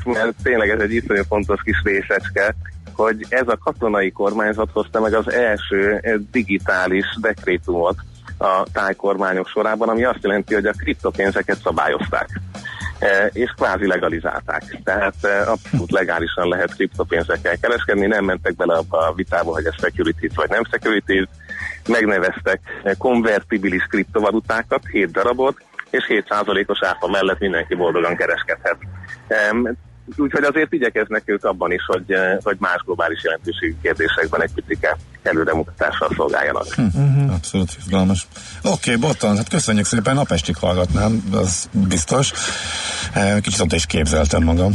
mert 0.05 0.35
tényleg 0.43 0.69
ez 0.69 0.81
egy 0.81 0.93
iszonyú 0.93 1.23
fontos 1.29 1.61
kis 1.65 1.83
részecske, 1.85 2.55
hogy 2.93 3.27
ez 3.29 3.49
a 3.49 3.59
katonai 3.65 4.11
kormányzat 4.11 4.71
hozta 4.73 5.01
meg 5.01 5.15
az 5.15 5.33
első 5.33 6.01
digitális 6.31 7.05
dekrétumot 7.21 7.97
a 8.41 8.67
tájkormányok 8.73 9.49
sorában, 9.49 9.89
ami 9.89 10.05
azt 10.05 10.23
jelenti, 10.23 10.55
hogy 10.55 10.67
a 10.67 10.73
kriptopénzeket 10.73 11.59
szabályozták 11.63 12.29
e, 12.99 13.27
és 13.27 13.51
kvázi 13.57 13.87
legalizálták. 13.87 14.81
Tehát 14.85 15.15
e, 15.23 15.51
abszolút 15.51 15.91
legálisan 15.91 16.49
lehet 16.49 16.75
kriptopénzekkel 16.75 17.59
kereskedni, 17.59 18.07
nem 18.07 18.25
mentek 18.25 18.57
bele 18.57 18.75
abba 18.75 18.99
a 18.99 19.13
vitába, 19.13 19.53
hogy 19.53 19.67
ez 19.67 19.75
securities 19.81 20.33
vagy 20.35 20.49
nem 20.49 20.65
securities, 20.71 21.27
megneveztek 21.89 22.61
konvertibilis 22.99 23.83
kriptovalutákat, 23.83 24.83
7 24.91 25.11
darabot, 25.11 25.57
és 25.91 26.05
7%-os 26.09 26.83
áfa 26.83 27.09
mellett 27.09 27.39
mindenki 27.39 27.75
boldogan 27.75 28.17
kereskedhet. 28.17 28.77
Úgyhogy 30.17 30.45
azért 30.45 30.73
igyekeznek 30.73 31.23
ők 31.25 31.45
abban 31.45 31.73
is, 31.73 31.83
hogy, 31.87 32.05
eh, 32.13 32.37
hogy 32.43 32.57
más 32.59 32.83
globális 32.85 33.23
jelentőségű 33.23 33.75
kérdésekben 33.83 34.43
egy 34.43 34.51
picike 34.55 34.97
előremutatással 35.23 36.11
szolgáljanak. 36.17 36.67
Uh-huh. 36.77 37.33
Abszolút 37.33 37.77
izgalmas. 37.79 38.27
Oké, 38.63 38.95
okay, 38.95 38.97
Botton, 38.97 39.37
hát 39.37 39.49
köszönjük 39.49 39.85
szépen, 39.85 40.15
napestig 40.15 40.57
hallgatnám, 40.57 41.23
az 41.33 41.69
biztos. 41.89 42.33
Eh, 43.13 43.41
kicsit 43.41 43.61
ott 43.61 43.73
is 43.73 43.87
képzeltem 43.87 44.43
magam 44.43 44.73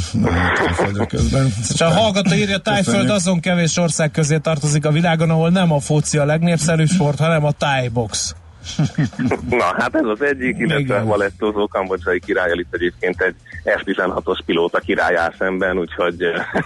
a 0.97 1.05
közben. 1.05 1.53
Csak 1.75 1.89
a 1.89 1.93
hallgató 1.93 2.33
írja, 2.33 2.57
Tájföld 2.57 3.09
azon 3.09 3.39
kevés 3.39 3.77
ország 3.77 4.11
közé 4.11 4.37
tartozik 4.37 4.85
a 4.85 4.91
világon, 4.91 5.29
ahol 5.29 5.49
nem 5.49 5.71
a 5.71 5.79
foci 5.79 6.17
a 6.17 6.25
legnépszerűbb 6.25 6.87
sport, 6.87 7.19
hanem 7.19 7.45
a 7.45 7.51
tájbox. 7.51 8.35
Na, 9.49 9.75
hát 9.77 9.95
ez 9.95 10.05
az 10.05 10.21
egyik, 10.21 10.57
illetve 10.57 10.99
Valettózó 10.99 11.67
kambodzsai 11.67 12.19
királyal 12.19 12.59
itt 12.59 12.73
egyébként 12.73 13.21
egy 13.21 13.35
F-16-os 13.65 14.39
pilóta 14.45 14.79
királyá 14.79 15.33
szemben, 15.37 15.77
úgyhogy, 15.77 16.17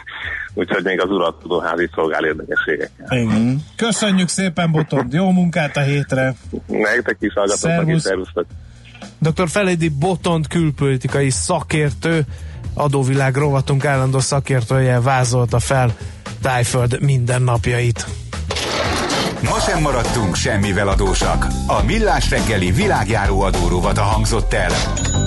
úgyhogy 0.53 0.83
még 0.83 1.01
az 1.01 1.09
uralkodó 1.09 1.59
házi 1.59 1.89
szolgál 1.93 2.25
érdekességekkel. 2.25 3.17
Igen. 3.17 3.63
Köszönjük 3.75 4.27
szépen, 4.27 4.71
Botond! 4.71 5.13
Jó 5.13 5.31
munkát 5.31 5.77
a 5.77 5.81
hétre! 5.81 6.33
Nektek 6.67 7.17
is 7.19 7.33
hallgatóknak 7.33 7.95
is, 7.95 8.01
szervusztok! 8.01 8.45
Dr. 9.19 9.49
Feledi 9.49 9.89
Botond 9.89 10.47
külpolitikai 10.47 11.29
szakértő, 11.29 12.21
adóvilág 12.73 13.35
rovatunk 13.35 13.85
állandó 13.85 14.19
szakértője 14.19 15.01
vázolta 15.01 15.59
fel 15.59 15.95
Tájföld 16.41 17.01
mindennapjait. 17.01 18.05
Ma 19.43 19.59
sem 19.59 19.81
maradtunk 19.81 20.35
semmivel 20.35 20.87
adósak. 20.87 21.47
A 21.67 21.83
Millás 21.83 22.29
reggeli 22.29 22.71
világjáró 22.71 23.41
adórovata 23.41 24.01
hangzott 24.01 24.53
el. 24.53 24.71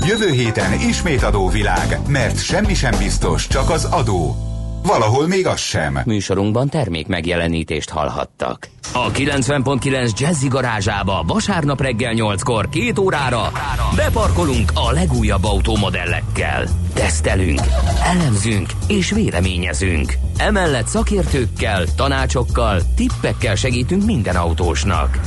Jövő 0.07 0.31
héten 0.31 0.73
ismét 0.73 1.23
adóvilág, 1.23 1.99
mert 2.07 2.45
semmi 2.45 2.75
sem 2.75 2.95
biztos, 2.99 3.47
csak 3.47 3.71
az 3.71 3.85
adó. 3.85 4.52
Valahol 4.83 5.27
még 5.27 5.47
az 5.47 5.61
sem. 5.61 5.99
Műsorunkban 6.05 6.69
termék 6.69 7.07
megjelenítést 7.07 7.91
hallhattak. 7.91 8.69
A 8.93 9.11
90.9 9.11 10.19
Jazzy 10.19 10.49
garázsába 10.49 11.25
vasárnap 11.27 11.81
reggel 11.81 12.13
8-kor 12.17 12.69
két 12.69 12.99
órára 12.99 13.53
beparkolunk 13.97 14.71
a 14.75 14.91
legújabb 14.91 15.45
automodellekkel. 15.45 16.67
Tesztelünk, 16.95 17.61
elemzünk 18.05 18.69
és 18.89 19.11
véleményezünk. 19.11 20.13
Emellett 20.37 20.87
szakértőkkel, 20.87 21.85
tanácsokkal, 21.97 22.81
tippekkel 22.97 23.55
segítünk 23.55 24.05
minden 24.05 24.37
autósnak. 24.37 25.19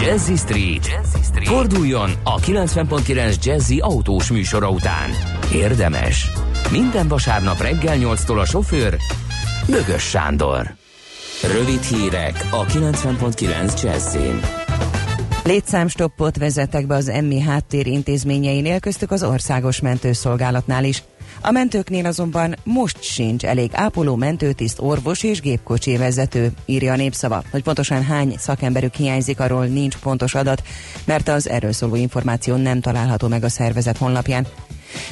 Jazzy 0.00 0.36
Street. 0.36 0.86
Jazzy 0.86 1.22
Street. 1.24 1.48
Forduljon 1.48 2.10
a 2.24 2.34
90.9 2.34 3.44
Jazzy 3.44 3.78
autós 3.78 4.30
műsora 4.30 4.70
után. 4.70 5.10
Érdemes. 5.52 6.30
Minden 6.70 7.08
vasárnap 7.08 7.60
reggel 7.60 7.96
8-tól 7.98 8.40
a 8.40 8.44
sofőr 8.44 8.96
Bögös 9.66 10.02
Sándor. 10.02 10.74
Rövid 11.42 11.82
hírek 11.82 12.48
a 12.50 12.64
90.9 12.64 13.82
Jazzin. 13.82 14.40
Létszámstoppot 15.44 16.36
vezettek 16.36 16.86
be 16.86 16.94
az 16.94 17.08
emmi 17.08 17.40
háttér 17.40 17.86
intézményeinél, 17.86 18.80
köztük 18.80 19.10
az 19.10 19.22
országos 19.22 19.80
mentőszolgálatnál 19.80 20.84
is. 20.84 21.02
A 21.40 21.50
mentőknél 21.50 22.06
azonban 22.06 22.56
most 22.64 23.02
sincs 23.02 23.44
elég 23.44 23.70
ápoló, 23.72 24.16
mentőtiszt, 24.16 24.80
orvos 24.80 25.22
és 25.22 25.40
gépkocsi 25.40 25.96
vezető, 25.96 26.52
írja 26.64 26.92
a 26.92 26.96
népszava. 26.96 27.42
Hogy 27.50 27.62
pontosan 27.62 28.02
hány 28.02 28.34
szakemberük 28.38 28.94
hiányzik, 28.94 29.40
arról 29.40 29.66
nincs 29.66 29.96
pontos 29.96 30.34
adat, 30.34 30.62
mert 31.04 31.28
az 31.28 31.48
erről 31.48 31.72
szóló 31.72 31.94
információ 31.94 32.56
nem 32.56 32.80
található 32.80 33.28
meg 33.28 33.44
a 33.44 33.48
szervezet 33.48 33.98
honlapján. 33.98 34.46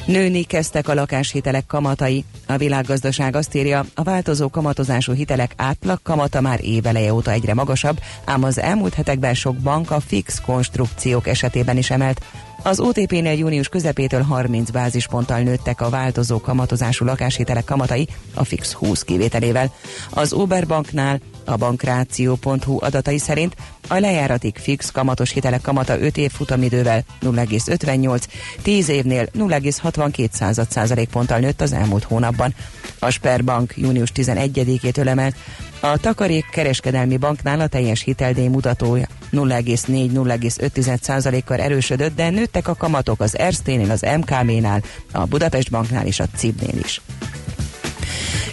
Nőni 0.05 0.43
kezdtek 0.43 0.87
a 0.87 0.93
lakáshitelek 0.93 1.65
kamatai. 1.65 2.23
A 2.47 2.57
világgazdaság 2.57 3.35
azt 3.35 3.55
írja, 3.55 3.85
a 3.95 4.03
változó 4.03 4.49
kamatozású 4.49 5.13
hitelek 5.13 5.53
átlag 5.55 5.99
kamata 6.03 6.41
már 6.41 6.59
éveleje 6.63 7.13
óta 7.13 7.31
egyre 7.31 7.53
magasabb, 7.53 7.99
ám 8.25 8.43
az 8.43 8.59
elmúlt 8.59 8.93
hetekben 8.93 9.33
sok 9.33 9.55
bank 9.55 9.91
a 9.91 9.99
fix 9.99 10.41
konstrukciók 10.41 11.27
esetében 11.27 11.77
is 11.77 11.89
emelt. 11.89 12.21
Az 12.63 12.79
OTP-nél 12.79 13.37
június 13.37 13.67
közepétől 13.67 14.21
30 14.21 14.69
bázisponttal 14.69 15.39
nőttek 15.39 15.81
a 15.81 15.89
változó 15.89 16.41
kamatozású 16.41 17.05
lakáshitelek 17.05 17.63
kamatai, 17.63 18.07
a 18.33 18.43
fix 18.43 18.71
20 18.71 19.03
kivételével. 19.03 19.73
Az 20.09 20.33
Oberbanknál 20.33 21.19
a 21.49 21.55
bankráció.hu 21.55 22.77
adatai 22.79 23.17
szerint 23.17 23.55
a 23.87 23.99
lejáratig 23.99 24.57
fix 24.57 24.91
kamatos 24.91 25.31
hitelek 25.31 25.61
kamata 25.61 25.99
5 25.99 26.17
év 26.17 26.31
futamidővel 26.31 27.03
0,58, 27.21 28.23
10 28.61 28.89
évnél 28.89 29.27
0,62 29.33 30.69
százalékponttal 30.69 31.39
nőtt 31.39 31.61
az 31.61 31.73
elmúlt 31.73 32.03
hónapban. 32.03 32.53
A 32.99 33.09
Sperbank 33.09 33.73
június 33.77 34.11
11-től 34.15 35.07
emelt, 35.07 35.35
a 35.79 35.97
Takarék 35.97 36.45
Kereskedelmi 36.51 37.17
Banknál 37.17 37.59
a 37.59 37.67
teljes 37.67 38.03
hiteldíj 38.03 38.47
mutatója 38.47 39.07
0,4-0,5%-kal 39.31 41.59
erősödött, 41.59 42.15
de 42.15 42.29
nőttek 42.29 42.67
a 42.67 42.75
kamatok 42.75 43.21
az 43.21 43.37
Ersténél, 43.37 43.91
az 43.91 44.05
MKB-nál, 44.17 44.83
a 45.11 45.25
Budapest 45.25 45.69
Banknál 45.69 46.05
és 46.05 46.19
a 46.19 46.25
CIB-nél 46.35 46.79
is. 46.83 47.01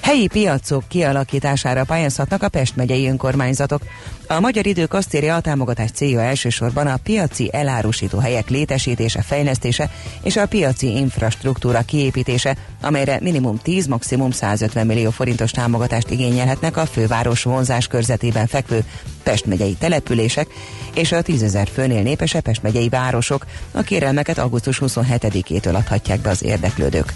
Helyi 0.03 0.27
piacok 0.27 0.88
kialakítására 0.88 1.85
pályázhatnak 1.85 2.42
a 2.42 2.49
Pest 2.49 2.77
megyei 2.77 3.09
önkormányzatok. 3.09 3.83
A 4.29 4.40
magyar 4.40 4.66
idők 4.66 4.95
azt 4.95 5.14
írja, 5.14 5.35
a 5.35 5.40
támogatás 5.40 5.90
célja 5.90 6.21
elsősorban 6.21 6.87
a 6.87 6.97
piaci 6.97 7.51
elárusító 7.53 8.19
helyek 8.19 8.49
létesítése, 8.49 9.23
fejlesztése 9.23 9.90
és 10.23 10.37
a 10.37 10.47
piaci 10.47 10.97
infrastruktúra 10.97 11.83
kiépítése, 11.83 12.57
amelyre 12.81 13.19
minimum 13.21 13.59
10, 13.59 13.87
maximum 13.87 14.31
150 14.31 14.87
millió 14.87 15.11
forintos 15.11 15.51
támogatást 15.51 16.11
igényelhetnek 16.11 16.77
a 16.77 16.87
főváros 16.87 17.42
vonzás 17.42 17.87
körzetében 17.87 18.47
fekvő 18.47 18.85
Pest 19.23 19.47
megyei 19.47 19.77
települések 19.79 20.47
és 20.95 21.12
a 21.12 21.23
10 21.23 21.42
ezer 21.42 21.69
főnél 21.73 22.03
népesebb 22.03 22.42
Pest 22.42 22.62
megyei 22.62 22.88
városok. 22.88 23.47
A 23.73 23.83
kérelmeket 23.83 24.38
augusztus 24.38 24.81
27-től 24.85 25.75
adhatják 25.75 26.21
be 26.21 26.31
az 26.31 26.42
érdeklődők. 26.42 27.12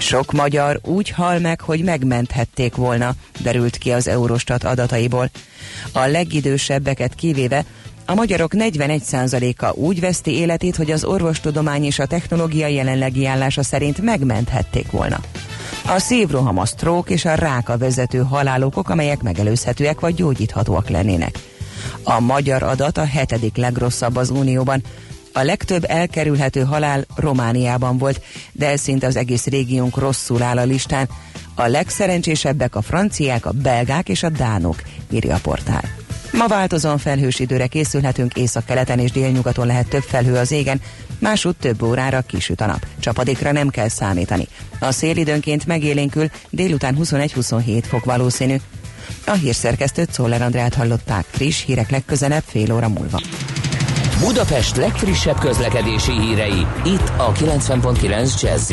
Sok 0.00 0.32
magyar 0.32 0.80
úgy 0.84 1.10
hal 1.10 1.38
meg, 1.38 1.60
hogy 1.60 1.82
megmenthették 1.84 2.74
volna, 2.74 3.14
derült 3.38 3.76
ki 3.76 3.90
az 3.90 4.08
Eurostat 4.08 4.64
adataiból. 4.64 5.30
A 5.92 6.06
legidősebbeket 6.06 7.14
kivéve 7.14 7.64
a 8.06 8.14
magyarok 8.14 8.52
41%-a 8.54 9.70
úgy 9.70 10.00
veszti 10.00 10.30
életét, 10.30 10.76
hogy 10.76 10.90
az 10.90 11.04
orvostudomány 11.04 11.84
és 11.84 11.98
a 11.98 12.06
technológia 12.06 12.66
jelenlegi 12.66 13.26
állása 13.26 13.62
szerint 13.62 14.02
megmenthették 14.02 14.90
volna. 14.90 15.20
A 15.86 15.98
szívroham, 15.98 16.58
a 16.58 16.66
sztrók 16.66 17.10
és 17.10 17.24
a 17.24 17.34
ráka 17.34 17.78
vezető 17.78 18.18
halálokok, 18.18 18.88
amelyek 18.88 19.22
megelőzhetőek 19.22 20.00
vagy 20.00 20.14
gyógyíthatóak 20.14 20.88
lennének. 20.88 21.38
A 22.02 22.20
magyar 22.20 22.62
adat 22.62 22.98
a 22.98 23.04
hetedik 23.04 23.56
legrosszabb 23.56 24.16
az 24.16 24.30
Unióban, 24.30 24.82
a 25.32 25.42
legtöbb 25.42 25.84
elkerülhető 25.88 26.60
halál 26.60 27.04
Romániában 27.16 27.98
volt, 27.98 28.22
de 28.52 28.76
szinte 28.76 29.06
az 29.06 29.16
egész 29.16 29.46
régiónk 29.46 29.96
rosszul 29.96 30.42
áll 30.42 30.58
a 30.58 30.64
listán. 30.64 31.08
A 31.54 31.66
legszerencsésebbek 31.66 32.74
a 32.74 32.82
franciák, 32.82 33.46
a 33.46 33.50
belgák 33.50 34.08
és 34.08 34.22
a 34.22 34.28
dánok, 34.28 34.82
írja 35.10 35.34
a 35.34 35.38
portál. 35.42 35.84
Ma 36.32 36.46
változóan 36.46 36.98
felhős 36.98 37.38
időre 37.38 37.66
készülhetünk, 37.66 38.34
északkeleten 38.34 38.98
és 38.98 39.10
délnyugaton 39.12 39.66
lehet 39.66 39.88
több 39.88 40.02
felhő 40.02 40.36
az 40.36 40.50
égen, 40.50 40.80
másút 41.18 41.56
több 41.56 41.82
órára 41.82 42.20
kisüt 42.20 42.60
a 42.60 42.66
nap. 42.66 42.86
Csapadékra 43.00 43.52
nem 43.52 43.68
kell 43.68 43.88
számítani. 43.88 44.46
A 44.78 44.92
szél 44.92 45.16
időnként 45.16 45.66
megélénkül, 45.66 46.30
délután 46.50 46.96
21-27 47.00 47.82
fok 47.88 48.04
valószínű. 48.04 48.56
A 49.26 49.32
hírszerkesztőt 49.32 50.12
Szoller 50.12 50.42
Andrát 50.42 50.74
hallották. 50.74 51.24
Friss 51.30 51.64
hírek 51.64 51.90
legközelebb 51.90 52.44
fél 52.46 52.72
óra 52.72 52.88
múlva. 52.88 53.20
Budapest 54.20 54.76
legfrissebb 54.76 55.38
közlekedési 55.38 56.12
hírei, 56.12 56.66
itt 56.84 57.12
a 57.16 57.32
90.9 57.32 58.40
jazz 58.40 58.72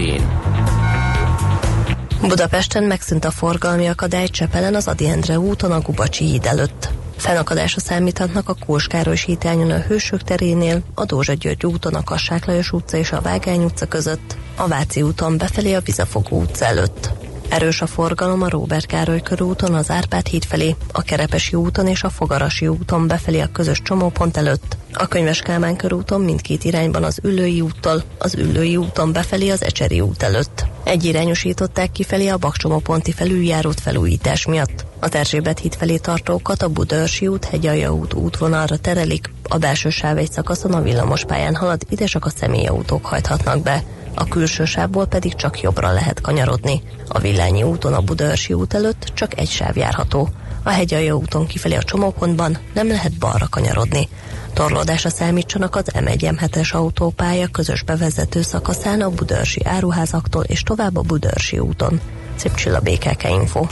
Budapesten 2.22 2.84
megszűnt 2.84 3.26
a 3.26 3.32
forgalmi 3.32 3.88
akadály 3.88 4.28
Csepelen 4.28 4.76
az 4.76 4.88
Adi 4.88 5.08
Endre 5.08 5.40
úton 5.40 5.72
a 5.72 5.80
Gubacsi 5.80 6.26
híd 6.26 6.46
előtt. 6.46 6.90
Fennakadásra 7.18 7.82
számíthatnak 7.82 8.50
a 8.50 8.56
Kóskároly 8.66 9.16
sítányon 9.16 9.72
a 9.72 9.80
Hősök 9.80 10.22
terénél, 10.24 10.82
a 10.94 11.06
Dózsa 11.06 11.34
György 11.34 11.66
úton 11.66 11.94
a 11.94 12.04
Kassák 12.04 12.46
Lajos 12.46 12.72
utca 12.72 12.98
és 12.98 13.12
a 13.12 13.22
Vágány 13.22 13.64
utca 13.64 13.86
között, 13.86 14.36
a 14.56 14.68
Váci 14.68 15.02
úton 15.02 15.38
befelé 15.38 15.74
a 15.74 15.82
Vizafogó 15.82 16.40
utca 16.40 16.66
előtt. 16.66 17.27
Erős 17.50 17.82
a 17.82 17.88
forgalom 17.88 18.42
a 18.42 18.50
Róbert 18.50 18.86
Károly 18.86 19.22
körúton, 19.22 19.74
az 19.74 19.90
Árpád 19.90 20.28
híd 20.28 20.44
felé, 20.44 20.76
a 20.92 21.02
Kerepesi 21.02 21.56
úton 21.56 21.88
és 21.88 22.04
a 22.04 22.10
Fogarasi 22.10 22.68
úton 22.68 23.08
befelé 23.08 23.40
a 23.40 23.52
közös 23.52 23.82
csomópont 23.82 24.38
előtt, 24.38 24.78
a 24.94 25.08
Könyves 25.08 25.42
Kálmán 25.42 25.76
körúton 25.76 26.22
mindkét 26.22 26.64
irányban 26.64 27.04
az 27.04 27.20
Üllői 27.24 27.62
úttól, 27.62 28.04
az 28.18 28.36
Üllői 28.36 28.78
úton 28.78 29.12
befelé 29.12 29.50
az 29.50 29.64
Ecseri 29.64 30.00
út 30.02 30.24
előtt. 30.24 30.66
Egy 30.84 31.06
irányosították 31.06 31.92
kifelé 31.92 32.28
a 32.28 32.38
Bakcsomóponti 32.38 33.12
felüljárót 33.12 33.80
felújítás 33.80 34.46
miatt. 34.46 34.86
Az 35.00 35.16
Erzsébet 35.16 35.60
híd 35.60 35.76
felé 35.76 35.98
tartókat 35.98 36.62
a 36.62 36.70
Budörsi 36.70 37.28
út, 37.28 37.46
Hegyalja 37.46 37.94
út 37.94 38.14
útvonalra 38.14 38.78
terelik, 38.78 39.32
a 39.50 39.58
belső 39.58 39.90
sáv 39.90 40.18
egy 40.18 40.32
szakaszon 40.32 40.74
a 40.74 40.82
villamospályán 40.82 41.56
halad, 41.56 41.82
ide 41.90 42.06
csak 42.06 42.26
a 42.26 42.30
személyautók 42.30 43.06
hajthatnak 43.06 43.62
be 43.62 43.84
a 44.18 44.26
külső 44.26 44.66
sávból 44.66 45.06
pedig 45.06 45.36
csak 45.36 45.62
jobbra 45.62 45.92
lehet 45.92 46.22
kanyarodni. 46.22 46.82
A 47.08 47.20
Villányi 47.20 47.64
úton 47.64 47.94
a 47.94 48.02
Budaörsi 48.02 48.54
út 48.54 48.74
előtt 48.74 49.12
csak 49.14 49.40
egy 49.40 49.50
sáv 49.50 49.78
járható. 49.78 50.30
A 50.64 50.70
Hegyalja 50.70 51.16
úton 51.16 51.48
kifelé 51.48 51.76
a 51.76 51.84
csomópontban 51.84 52.58
nem 52.74 52.88
lehet 52.88 53.18
balra 53.18 53.48
kanyarodni. 53.50 54.10
Torlódásra 54.54 55.10
számítsanak 55.10 55.76
az 55.76 55.92
M1-M7-es 55.94 56.74
autópálya 56.74 57.48
közös 57.48 57.84
bevezető 57.84 58.42
szakaszán 58.42 59.02
a 59.02 59.10
Budörsi 59.10 59.62
áruházaktól 59.66 60.44
és 60.44 60.62
tovább 60.62 60.98
a 60.98 61.02
Budörsi 61.02 61.60
úton. 61.60 62.00
Szép 62.36 62.54
csilla 62.54 62.80
BKK 62.80 63.24
Info. 63.30 63.66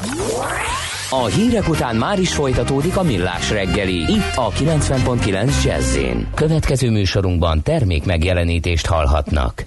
A 1.09 1.25
hírek 1.25 1.69
után 1.69 1.95
már 1.95 2.19
is 2.19 2.33
folytatódik 2.33 2.97
a 2.97 3.03
millás 3.03 3.49
reggeli, 3.49 3.95
itt 3.95 4.35
a 4.35 4.51
90.9 4.51 5.63
jazz 5.63 5.97
Következő 6.35 6.89
műsorunkban 6.89 7.61
termék 7.61 8.05
megjelenítést 8.05 8.85
hallhatnak. 8.85 9.63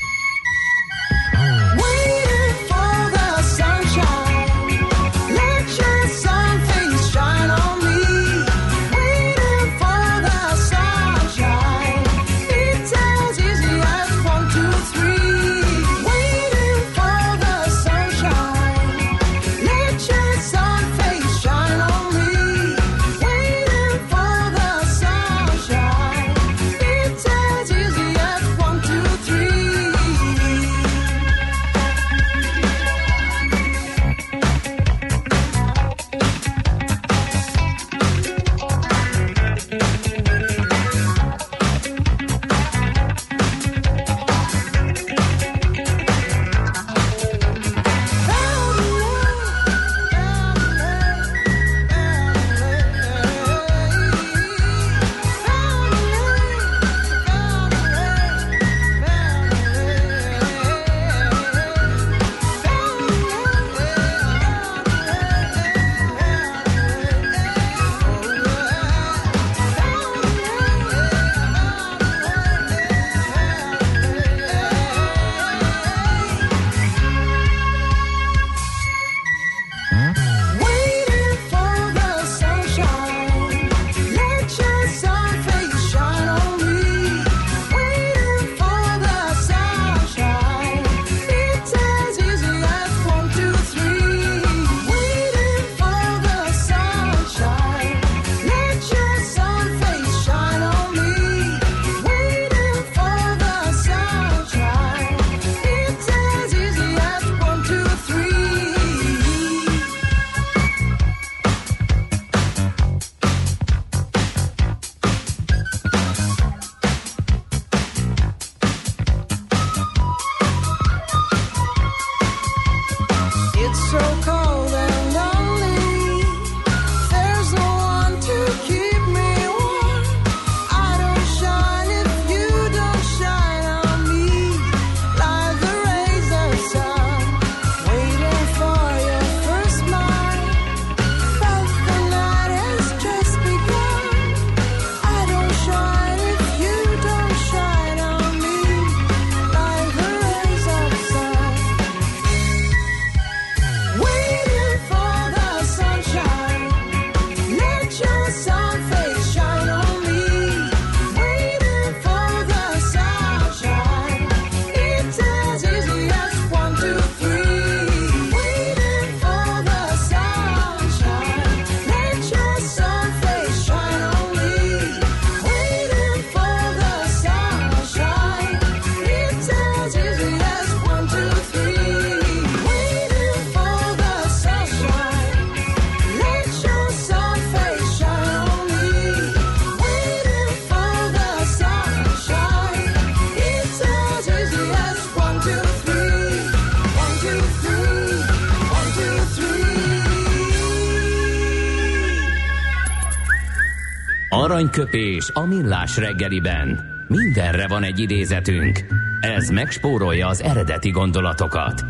Aranyköpés 204.79 205.31
a 205.33 205.41
millás 205.41 205.97
reggeliben. 205.97 206.81
Mindenre 207.09 207.69
van 207.69 207.83
egy 207.83 207.99
idézetünk. 207.99 208.85
Ez 209.21 209.49
megspórolja 209.49 210.27
az 210.27 210.43
eredeti 210.43 210.91
gondolatokat. 210.91 211.85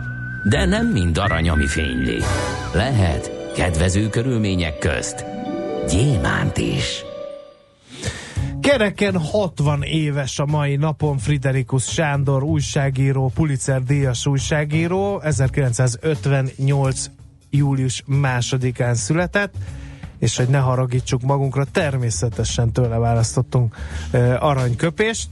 De 0.44 0.64
nem 0.64 0.87
mind 0.87 1.18
arany, 1.18 1.48
ami 1.48 1.66
fényli. 1.66 2.18
Lehet 2.74 3.53
kedvező 3.55 4.09
körülmények 4.09 4.79
közt 4.79 5.24
gyémánt 5.88 6.57
is. 6.57 7.05
Kereken 8.61 9.18
60 9.18 9.83
éves 9.83 10.38
a 10.38 10.46
mai 10.46 10.77
napon 10.77 11.18
Friderikus 11.18 11.85
Sándor 11.85 12.42
újságíró, 12.42 13.31
Pulitzer 13.35 13.83
díjas 13.83 14.27
újságíró, 14.27 15.20
1958 15.20 17.11
július 17.51 18.03
másodikán 18.07 18.94
született 18.94 19.55
és 20.18 20.37
hogy 20.37 20.48
ne 20.48 20.59
haragítsuk 20.59 21.22
magunkra, 21.22 21.64
természetesen 21.64 22.72
tőle 22.72 22.98
választottunk 22.98 23.76
uh, 24.12 24.37
aranyköpést. 24.38 25.28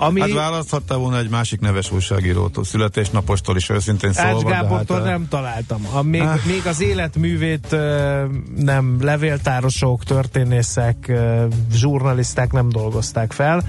Ami... 0.00 0.20
Hát 0.20 0.32
választhatta 0.32 0.98
volna 0.98 1.18
egy 1.18 1.28
másik 1.28 1.60
neves 1.60 1.92
újságírótól, 1.92 2.64
születésnapostól 2.64 3.56
is 3.56 3.68
őszintén 3.68 4.12
szólva. 4.12 4.36
Ács 4.36 4.42
Gábortól 4.42 4.96
hát, 4.96 5.06
nem 5.06 5.28
találtam. 5.28 5.86
A, 5.92 6.02
még, 6.02 6.20
ah. 6.20 6.44
még 6.46 6.66
az 6.66 6.80
életművét 6.80 7.76
nem 8.56 8.96
levéltárosok, 9.00 10.04
történészek, 10.04 11.12
zsurnaliszták 11.72 12.52
nem 12.52 12.68
dolgozták 12.68 13.32
fel 13.32 13.64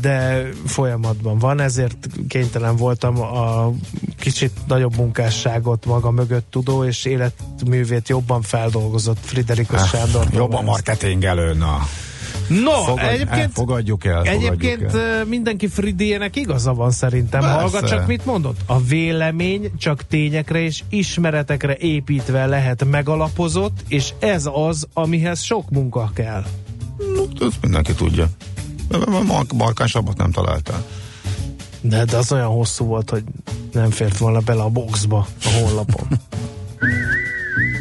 de 0.00 0.48
folyamatban 0.66 1.38
van, 1.38 1.60
ezért 1.60 2.08
kénytelen 2.28 2.76
voltam 2.76 3.20
a 3.20 3.72
kicsit 4.18 4.52
nagyobb 4.66 4.96
munkásságot 4.96 5.84
maga 5.84 6.10
mögött 6.10 6.46
tudó, 6.50 6.84
és 6.84 7.04
életművét 7.04 8.08
jobban 8.08 8.42
feldolgozott 8.42 9.18
Friderikus 9.20 9.80
ah, 9.80 9.86
Sándor. 9.86 10.26
Jobban 10.32 10.64
marketingelő, 10.64 11.54
na. 11.54 11.86
No, 12.48 12.70
Fogad, 12.72 13.04
egyébként, 13.04 13.52
fogadjuk 13.52 14.04
el. 14.04 14.22
Egyébként 14.22 14.80
fogadjuk 14.80 15.02
el. 15.02 15.24
mindenki 15.24 15.66
Fridiének 15.66 16.36
igaza 16.36 16.74
van 16.74 16.90
szerintem. 16.90 17.40
Persze. 17.40 17.56
Hallgat 17.56 17.88
csak 17.88 18.06
mit 18.06 18.24
mondott. 18.24 18.60
A 18.66 18.80
vélemény 18.80 19.70
csak 19.78 20.06
tényekre 20.06 20.60
és 20.60 20.82
ismeretekre 20.88 21.76
építve 21.76 22.46
lehet 22.46 22.84
megalapozott, 22.84 23.80
és 23.88 24.12
ez 24.18 24.48
az, 24.52 24.86
amihez 24.92 25.40
sok 25.40 25.70
munka 25.70 26.10
kell. 26.14 26.44
No, 27.14 27.46
ezt 27.46 27.58
mindenki 27.62 27.92
tudja. 27.92 28.28
Mark, 29.26 29.52
markánsabbat 29.52 30.16
nem 30.16 30.30
találtál. 30.30 30.84
De, 31.80 32.04
de 32.04 32.16
az 32.16 32.32
olyan 32.32 32.48
hosszú 32.48 32.84
volt, 32.84 33.10
hogy 33.10 33.24
nem 33.72 33.90
fért 33.90 34.18
volna 34.18 34.40
bele 34.40 34.62
a 34.62 34.68
boxba 34.68 35.26
a 35.44 35.48
honlapon. 35.60 36.06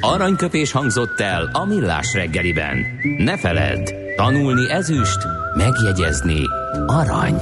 Aranyköpés 0.02 0.72
hangzott 0.72 1.20
el 1.20 1.50
a 1.54 1.66
millás 1.66 2.14
reggeliben. 2.14 2.78
Ne 3.18 3.38
feledd, 3.38 3.90
tanulni 4.16 4.72
ezüst, 4.72 5.18
megjegyezni 5.56 6.42
arany. 6.88 7.42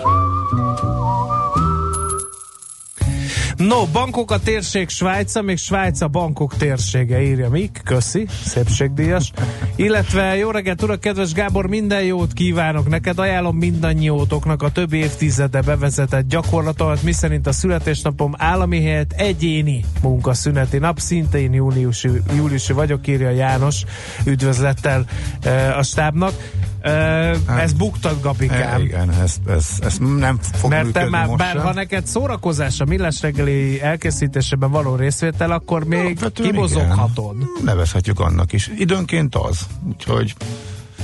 No, 3.58 3.86
bankok 3.86 4.32
a 4.32 4.40
térség 4.40 4.90
Svájca, 4.90 5.42
még 5.42 5.58
Svájc 5.58 6.02
a 6.02 6.08
bankok 6.08 6.56
térsége, 6.56 7.22
írja 7.22 7.50
Mik, 7.50 7.82
köszi, 7.84 8.28
szépségdíjas. 8.46 9.32
Illetve 9.76 10.36
jó 10.36 10.52
reggelt, 10.52 10.84
urak, 10.84 11.00
kedves 11.00 11.34
Gábor, 11.34 11.68
minden 11.68 12.04
jót 12.04 12.34
kívánok 12.34 12.90
neked, 12.90 13.20
ajánlom 13.20 13.58
mindannyiótoknak 13.58 14.64
a 14.64 14.72
több 14.72 14.94
évtizede 14.94 15.62
bevezetett 15.62 16.28
gyakorlatomat, 16.28 17.04
miszerint 17.04 17.48
a 17.48 17.52
születésnapom 17.52 18.34
állami 18.38 18.82
helyett 18.82 19.12
egyéni 19.12 19.86
munkaszüneti 20.02 20.78
nap, 20.78 21.00
szintén 21.00 21.54
júliusi, 21.54 22.10
júliusi 22.36 22.74
vagyok, 22.74 23.08
írja 23.08 23.30
János, 23.30 23.84
üdvözlettel 24.26 25.06
e, 25.42 25.78
a 25.78 25.84
stábnak. 25.84 26.34
Uh, 26.86 27.62
ez 27.62 27.74
buktad, 27.74 28.22
Gabikám. 28.22 28.80
E, 28.80 28.84
igen, 28.84 29.12
ez, 29.12 29.36
ez, 29.48 29.66
ez 29.82 29.98
nem 29.98 30.40
fog 30.54 30.70
Mert 30.70 30.92
te 30.92 31.10
már, 31.10 31.26
most 31.26 31.38
bár 31.38 31.54
sem. 31.54 31.64
ha 31.64 31.74
neked 31.74 32.08
szórakozás 32.08 32.80
a 32.80 32.86
millás 32.86 33.22
reggeli 33.22 33.82
elkészítésében 33.82 34.72
való 34.72 34.96
részvétel, 34.96 35.52
akkor 35.52 35.84
még 35.84 36.20
no, 36.20 36.30
kibozoghatod. 36.30 37.36
Igen. 37.36 37.50
Nevezhetjük 37.64 38.20
annak 38.20 38.54
is. 38.54 38.72
Időnként 38.78 39.36
az. 39.36 39.60
Úgyhogy 39.88 40.36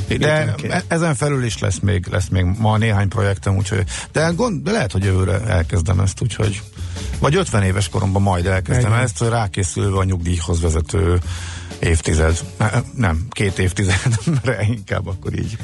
de 0.08 0.14
Időnként. 0.44 0.86
ezen 0.88 1.16
felül 1.16 1.44
is 1.44 1.60
lesz 1.60 1.80
még, 1.80 2.08
lesz 2.12 2.28
még 2.28 2.46
ma 2.58 2.78
néhány 2.78 3.08
projektem, 3.08 3.56
úgyhogy, 3.56 3.84
de, 4.12 4.32
gond, 4.36 4.64
de 4.64 4.72
lehet, 4.72 4.92
hogy 4.92 5.04
jövőre 5.04 5.42
elkezdem 5.48 6.00
ezt, 6.00 6.22
úgyhogy 6.22 6.62
vagy 7.20 7.36
50 7.36 7.64
éves 7.64 7.90
koromban 7.90 8.22
majd 8.22 8.46
elkezdem 8.46 8.92
Igen. 8.92 9.04
ezt, 9.04 9.18
hogy 9.18 9.30
rákészülve 9.30 9.98
a 9.98 10.04
nyugdíjhoz 10.04 10.62
vezető 10.62 11.20
évtized, 11.82 12.40
nem, 12.96 13.26
két 13.30 13.60
évtizedre 13.60 14.66
inkább 14.78 15.08
akkor 15.08 15.34
így. 15.40 15.58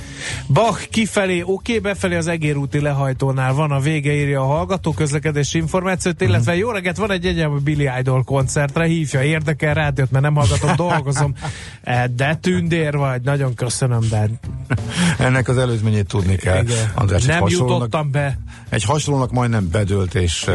Bach 0.47 0.89
kifelé, 0.89 1.41
oké, 1.41 1.51
okay, 1.51 1.79
befelé 1.79 2.15
az 2.15 2.27
egérúti 2.27 2.79
lehajtónál 2.79 3.53
van 3.53 3.71
a 3.71 3.79
vége, 3.79 4.13
írja 4.13 4.41
a 4.41 4.45
hallgató 4.45 4.93
közlekedési 4.93 5.57
információt, 5.57 6.21
illetve 6.21 6.51
uh-huh. 6.51 6.57
jó 6.57 6.71
reggelt, 6.71 6.97
van 6.97 7.11
egy 7.11 7.25
egyelmű 7.25 7.57
Billy 7.57 7.89
Idol 7.99 8.23
koncertre, 8.23 8.85
hívja, 8.85 9.23
érdekel 9.23 9.73
rádiót, 9.73 10.11
mert 10.11 10.23
nem 10.23 10.35
hallgatom, 10.35 10.75
dolgozom, 10.87 11.33
de 12.15 12.35
tündér 12.35 12.97
vagy, 12.97 13.21
nagyon 13.21 13.53
köszönöm, 13.53 14.01
de... 14.09 14.29
Ennek 15.27 15.47
az 15.47 15.57
előzményét 15.57 16.07
tudni 16.07 16.35
kell. 16.35 16.65
András, 16.93 17.23
nem 17.23 17.43
jutottam 17.47 18.11
be. 18.11 18.39
Egy 18.69 18.83
hasonlónak 18.83 19.31
majdnem 19.31 19.69
bedőlt, 19.69 20.15
és 20.15 20.49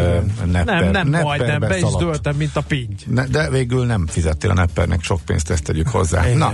nepper, 0.45 0.91
Nem, 0.91 1.09
nem 1.09 1.23
majdnem, 1.23 1.61
be 1.61 1.79
is 1.79 1.95
dőltem, 1.99 2.37
mint 2.37 2.57
a 2.57 2.61
pinty. 2.61 3.03
Ne, 3.07 3.27
de 3.27 3.51
végül 3.51 3.87
nem 3.87 4.07
fizettél 4.07 4.51
a 4.51 4.55
neppernek 4.55 5.03
sok 5.03 5.21
pénzt 5.25 5.51
ezt 5.53 5.65
tegyük 5.65 5.89
hozzá. 5.89 6.27
Igen. 6.27 6.39
Na, 6.39 6.53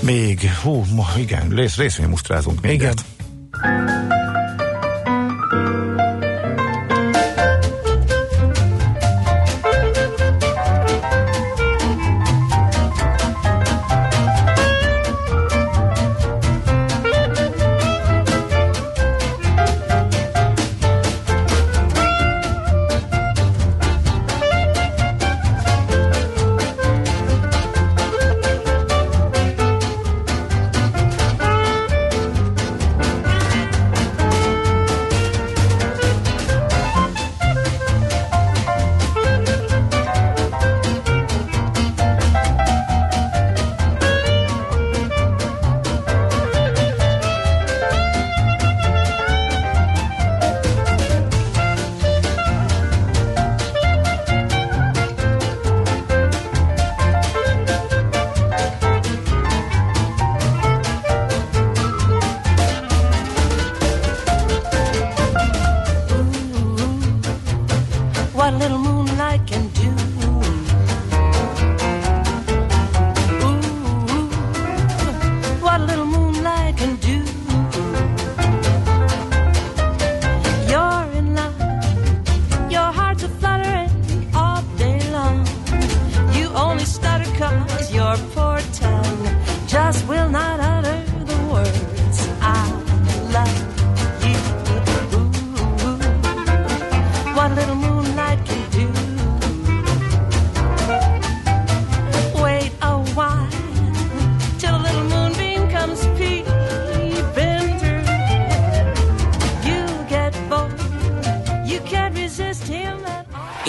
még, 0.00 0.50
hú, 0.62 0.84
igen, 1.16 1.48
rész, 1.48 1.76
részvénymusztrázunk 1.76 2.60
még. 2.60 2.72
Igen. 2.72 2.94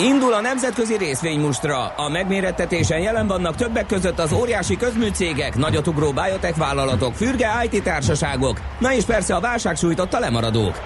Indul 0.00 0.32
a 0.32 0.40
nemzetközi 0.40 0.96
részvénymustra. 0.96 1.86
A 1.86 2.08
megmérettetésen 2.08 3.00
jelen 3.00 3.26
vannak 3.26 3.54
többek 3.54 3.86
között 3.86 4.18
az 4.18 4.32
óriási 4.32 4.76
közműcégek, 4.76 5.56
nagyotugró 5.56 6.12
biotech 6.12 6.58
vállalatok, 6.58 7.14
fürge 7.14 7.48
IT 7.70 7.82
társaságok, 7.82 8.60
na 8.78 8.92
és 8.92 9.04
persze 9.04 9.34
a 9.34 9.40
válság 9.40 9.76
sújtotta 9.76 10.18
lemaradók. 10.18 10.80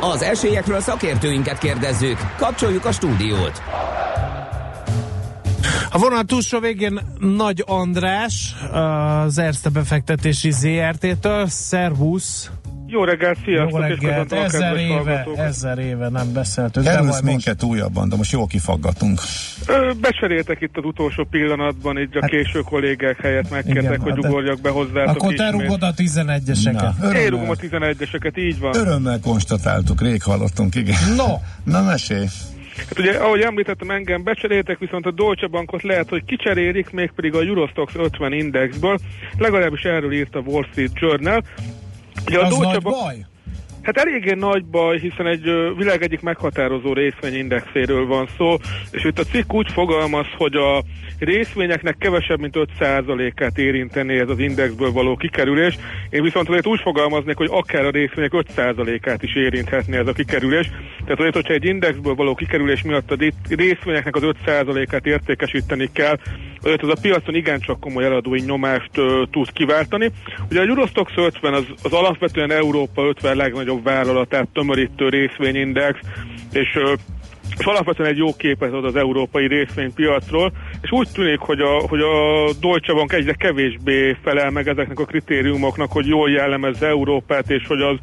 Az 0.00 0.22
esélyekről 0.22 0.80
szakértőinket 0.80 1.58
kérdezzük. 1.58 2.18
Kapcsoljuk 2.36 2.84
a 2.84 2.92
stúdiót. 2.92 3.62
A 5.90 5.98
vonal 5.98 6.24
túlsó 6.24 6.58
végén 6.58 7.00
Nagy 7.18 7.64
András, 7.66 8.54
az 8.72 9.38
Erste 9.38 9.68
befektetési 9.68 10.50
ZRT-től. 10.50 11.46
Szervusz! 11.46 12.50
Jó 12.90 13.04
reggelt, 13.04 13.38
sziasztok! 13.44 13.80
Jó 13.80 13.86
reggelt, 13.86 14.32
ezer 14.32 14.76
éve, 14.76 15.26
ezer 15.36 15.78
éve 15.78 16.08
nem 16.08 16.32
beszéltünk. 16.32 16.86
Kerülsz 16.86 17.20
minket 17.20 17.62
most... 17.62 17.72
újabban, 17.72 18.08
de 18.08 18.16
most 18.16 18.32
jól 18.32 18.46
kifaggatunk. 18.46 19.20
Ö, 19.66 19.90
becseréltek 20.00 20.60
itt 20.60 20.76
az 20.76 20.84
utolsó 20.84 21.26
pillanatban, 21.30 21.98
így 21.98 22.16
a 22.16 22.18
hát, 22.20 22.30
késő 22.30 22.60
kollégák 22.60 23.20
helyett 23.20 23.50
megkértek, 23.50 24.00
hogy 24.00 24.18
ugorjak 24.18 24.60
be 24.60 24.70
hozzátok 24.70 25.16
Akkor 25.16 25.34
te 25.34 25.50
rúgod 25.50 25.82
a 25.82 25.94
11-eseket. 25.94 27.14
Én 27.16 27.28
rúgom 27.28 27.50
a 27.50 27.54
11-eseket, 27.54 28.38
így 28.38 28.58
van. 28.58 28.76
Örömmel 28.76 29.20
konstatáltuk, 29.20 30.00
rég 30.00 30.22
hallottunk, 30.22 30.74
igen. 30.74 31.14
No! 31.16 31.34
Na 31.64 31.82
mesélj! 31.82 32.26
Hát 32.76 32.98
ugye, 32.98 33.12
ahogy 33.12 33.40
említettem, 33.40 33.90
engem 33.90 34.22
becseréltek, 34.22 34.78
viszont 34.78 35.06
a 35.06 35.10
Deutsche 35.10 35.46
Bankot 35.46 35.82
lehet, 35.82 36.08
hogy 36.08 36.24
kicserélik, 36.24 36.90
mégpedig 36.90 37.34
a 37.34 37.40
Eurostox 37.40 37.94
50 37.94 38.32
indexből. 38.32 38.98
Legalábbis 39.38 39.82
erről 39.82 40.12
írt 40.12 40.34
a 40.34 40.38
Wall 40.38 40.64
Street 40.70 40.90
Journal. 40.94 41.42
Ugye 42.26 42.38
a 42.38 42.42
Az 42.42 42.48
Deutsche 42.48 42.72
nagy 42.72 42.82
baj? 42.82 43.26
Hát 43.82 43.96
eléggé 43.96 44.34
nagy 44.34 44.64
baj, 44.64 44.98
hiszen 44.98 45.26
egy 45.26 45.42
világ 45.76 46.02
egyik 46.02 46.20
meghatározó 46.20 46.92
részvényindexéről 46.92 48.06
van 48.06 48.28
szó, 48.36 48.56
és 48.90 49.04
itt 49.04 49.18
a 49.18 49.24
cikk 49.24 49.52
úgy 49.52 49.72
fogalmaz, 49.72 50.26
hogy 50.36 50.54
a 50.54 50.82
részvényeknek 51.18 51.96
kevesebb, 51.98 52.40
mint 52.40 52.56
5%-át 52.78 53.58
érinteni 53.58 54.18
ez 54.18 54.28
az 54.28 54.38
indexből 54.38 54.92
való 54.92 55.16
kikerülés. 55.16 55.78
Én 56.10 56.22
viszont 56.22 56.48
azért 56.48 56.66
úgy 56.66 56.80
fogalmaznék, 56.80 57.36
hogy 57.36 57.48
akár 57.50 57.84
a 57.84 57.90
részvények 57.90 58.32
5%-át 58.34 59.22
is 59.22 59.34
érinthetné 59.34 59.96
ez 59.96 60.06
a 60.06 60.12
kikerülés. 60.12 60.70
Tehát 61.04 61.18
azért, 61.18 61.34
hogyha 61.34 61.54
egy 61.54 61.64
indexből 61.64 62.14
való 62.14 62.34
kikerülés 62.34 62.82
miatt 62.82 63.10
a 63.10 63.16
részvényeknek 63.48 64.16
az 64.16 64.22
5%-át 64.46 65.06
értékesíteni 65.06 65.88
kell, 65.92 66.16
az 66.62 66.88
a 66.88 67.00
piacon 67.00 67.34
igencsak 67.34 67.80
komoly 67.80 68.04
eladói 68.04 68.40
nyomást 68.40 68.90
uh, 68.96 69.22
tud 69.30 69.52
kiváltani. 69.52 70.10
Ugye 70.50 70.60
a 70.60 70.64
Eurostox 70.64 71.12
50 71.16 71.54
az, 71.54 71.64
az 71.82 71.92
alapvetően 71.92 72.50
Európa 72.50 73.02
50 73.02 73.36
legnagyobb 73.36 73.84
vállalatát 73.84 74.48
tömörítő 74.52 75.08
részvényindex, 75.08 75.98
és 76.52 76.74
uh, 76.76 76.92
és 77.58 77.66
alapvetően 77.66 78.10
egy 78.10 78.16
jó 78.16 78.36
képet 78.36 78.72
ad 78.72 78.84
az 78.84 78.96
európai 78.96 79.46
részvénypiacról, 79.46 80.52
és 80.82 80.90
úgy 80.90 81.08
tűnik, 81.12 81.38
hogy 81.38 81.60
a, 81.60 81.80
hogy 81.88 82.00
a 82.00 82.44
Deutsche 82.60 82.92
Bank 82.92 83.12
egyre 83.12 83.32
kevésbé 83.32 84.16
felel 84.22 84.50
meg 84.50 84.68
ezeknek 84.68 84.98
a 84.98 85.04
kritériumoknak, 85.04 85.92
hogy 85.92 86.06
jól 86.06 86.30
jellemezze 86.30 86.86
Európát, 86.86 87.50
és 87.50 87.66
hogy 87.66 87.80
az 87.80 87.96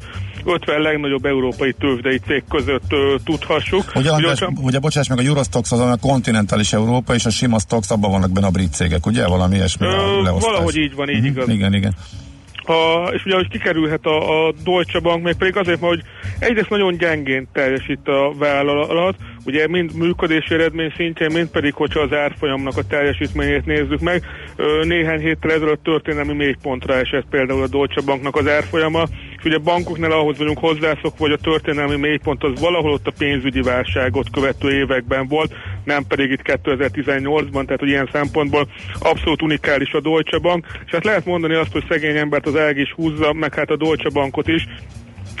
50 0.48 0.80
legnagyobb 0.80 1.24
európai 1.24 1.72
tőzsdei 1.72 2.18
cég 2.18 2.42
között 2.48 2.92
ö, 2.92 3.14
tudhassuk. 3.24 3.92
Ugye, 3.94 4.10
András, 4.10 4.40
ugye, 4.40 4.60
ugye 4.60 4.78
bocsáss 4.78 5.08
meg, 5.08 5.18
a 5.18 5.22
Eurostox 5.22 5.72
az 5.72 5.80
a 5.80 5.96
kontinentális 6.00 6.72
Európa, 6.72 7.14
és 7.14 7.24
a 7.24 7.30
sima 7.30 7.58
Stox, 7.58 7.90
abban 7.90 8.10
vannak 8.10 8.30
benne 8.30 8.46
a 8.46 8.50
brit 8.50 8.72
cégek, 8.72 9.06
ugye? 9.06 9.26
Valami 9.26 9.56
ilyesmi 9.56 9.86
ö, 9.86 9.90
Valahogy 10.40 10.76
így 10.76 10.94
van, 10.94 11.08
így 11.08 11.14
uh-huh. 11.14 11.30
igaz. 11.30 11.48
Igen, 11.48 11.74
igen. 11.74 11.94
A, 12.68 13.08
és 13.12 13.24
ugye, 13.24 13.34
hogy 13.34 13.48
kikerülhet 13.48 14.04
a, 14.04 14.46
a 14.46 14.52
Deutsche 14.64 15.00
Bank, 15.00 15.22
még 15.22 15.34
pedig 15.34 15.56
azért, 15.56 15.80
mert 15.80 15.92
hogy 15.92 16.02
egyrészt 16.38 16.70
nagyon 16.70 16.96
gyengén 16.96 17.48
teljesít 17.52 18.08
a 18.08 18.34
vállalat, 18.38 19.16
ugye 19.44 19.68
mind 19.68 19.94
működési 19.94 20.54
eredmény 20.54 20.92
szintjén, 20.96 21.30
mind 21.32 21.48
pedig, 21.48 21.74
hogyha 21.74 22.00
az 22.00 22.12
árfolyamnak 22.12 22.76
a 22.76 22.86
teljesítményét 22.86 23.66
nézzük 23.66 24.00
meg, 24.00 24.24
néhány 24.82 25.20
héttel 25.20 25.52
ezelőtt 25.52 25.82
történelmi 25.82 26.32
mélypontra 26.32 26.94
esett 26.94 27.26
például 27.30 27.62
a 27.62 27.68
Deutsche 27.68 28.02
Banknak 28.04 28.36
az 28.36 28.48
árfolyama, 28.48 29.04
és 29.38 29.44
ugye 29.44 29.58
bankoknál 29.58 30.12
ahhoz 30.12 30.38
vagyunk 30.38 30.58
hozzászokva, 30.58 31.24
hogy 31.24 31.32
a 31.32 31.36
történelmi 31.36 31.96
mélypont 31.96 32.44
az 32.44 32.60
valahol 32.60 32.92
ott 32.92 33.06
a 33.06 33.12
pénzügyi 33.18 33.60
válságot 33.60 34.30
követő 34.30 34.70
években 34.70 35.26
volt, 35.28 35.52
nem 35.84 36.06
pedig 36.06 36.30
itt 36.30 36.42
2018-ban, 36.44 37.64
tehát 37.64 37.80
hogy 37.80 37.88
ilyen 37.88 38.08
szempontból 38.12 38.68
abszolút 38.98 39.42
unikális 39.42 39.92
a 39.92 40.00
Deutsche 40.00 40.38
Bank, 40.38 40.66
és 40.86 40.90
hát 40.90 41.04
lehet 41.04 41.24
mondani 41.24 41.54
azt, 41.54 41.72
hogy 41.72 41.84
szegény 41.88 42.16
embert 42.16 42.46
az 42.46 42.56
ág 42.56 42.78
is 42.78 42.92
húzza, 42.92 43.32
meg 43.32 43.54
hát 43.54 43.70
a 43.70 43.76
Deutsche 43.76 44.10
Bankot 44.10 44.48
is, 44.48 44.66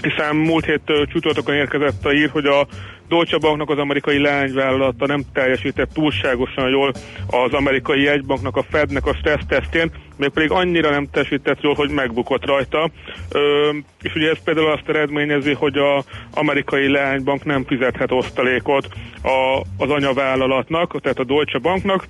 hiszen 0.02 0.36
múlt 0.36 0.64
hét 0.64 0.80
csütörtökön 1.12 1.54
érkezett 1.54 2.04
a 2.04 2.12
ír, 2.12 2.30
hogy 2.30 2.46
a 2.46 2.66
Deutsche 3.08 3.38
Banknak 3.38 3.70
az 3.70 3.78
amerikai 3.78 4.18
lányvállalata 4.18 5.06
nem 5.06 5.22
teljesített 5.32 5.92
túlságosan 5.92 6.68
jól 6.68 6.92
az 7.26 7.52
amerikai 7.52 8.02
jegybanknak, 8.02 8.56
a 8.56 8.64
Fednek 8.70 9.06
a 9.06 9.14
stressztesztjén, 9.14 9.90
még 10.16 10.28
pedig 10.28 10.50
annyira 10.50 10.90
nem 10.90 11.08
teljesített 11.10 11.60
jól, 11.60 11.74
hogy 11.74 11.90
megbukott 11.90 12.46
rajta. 12.46 12.90
Ö, 13.32 13.70
és 14.02 14.14
ugye 14.14 14.30
ez 14.30 14.42
például 14.44 14.70
azt 14.70 14.88
eredményezi, 14.88 15.52
hogy 15.52 15.78
az 15.78 16.04
amerikai 16.34 16.88
leánybank 16.90 17.44
nem 17.44 17.64
fizethet 17.64 18.12
osztalékot 18.12 18.88
a, 19.22 19.60
az 19.78 19.90
anyavállalatnak, 19.90 21.00
tehát 21.00 21.18
a 21.18 21.24
Deutsche 21.24 21.58
Banknak, 21.58 22.06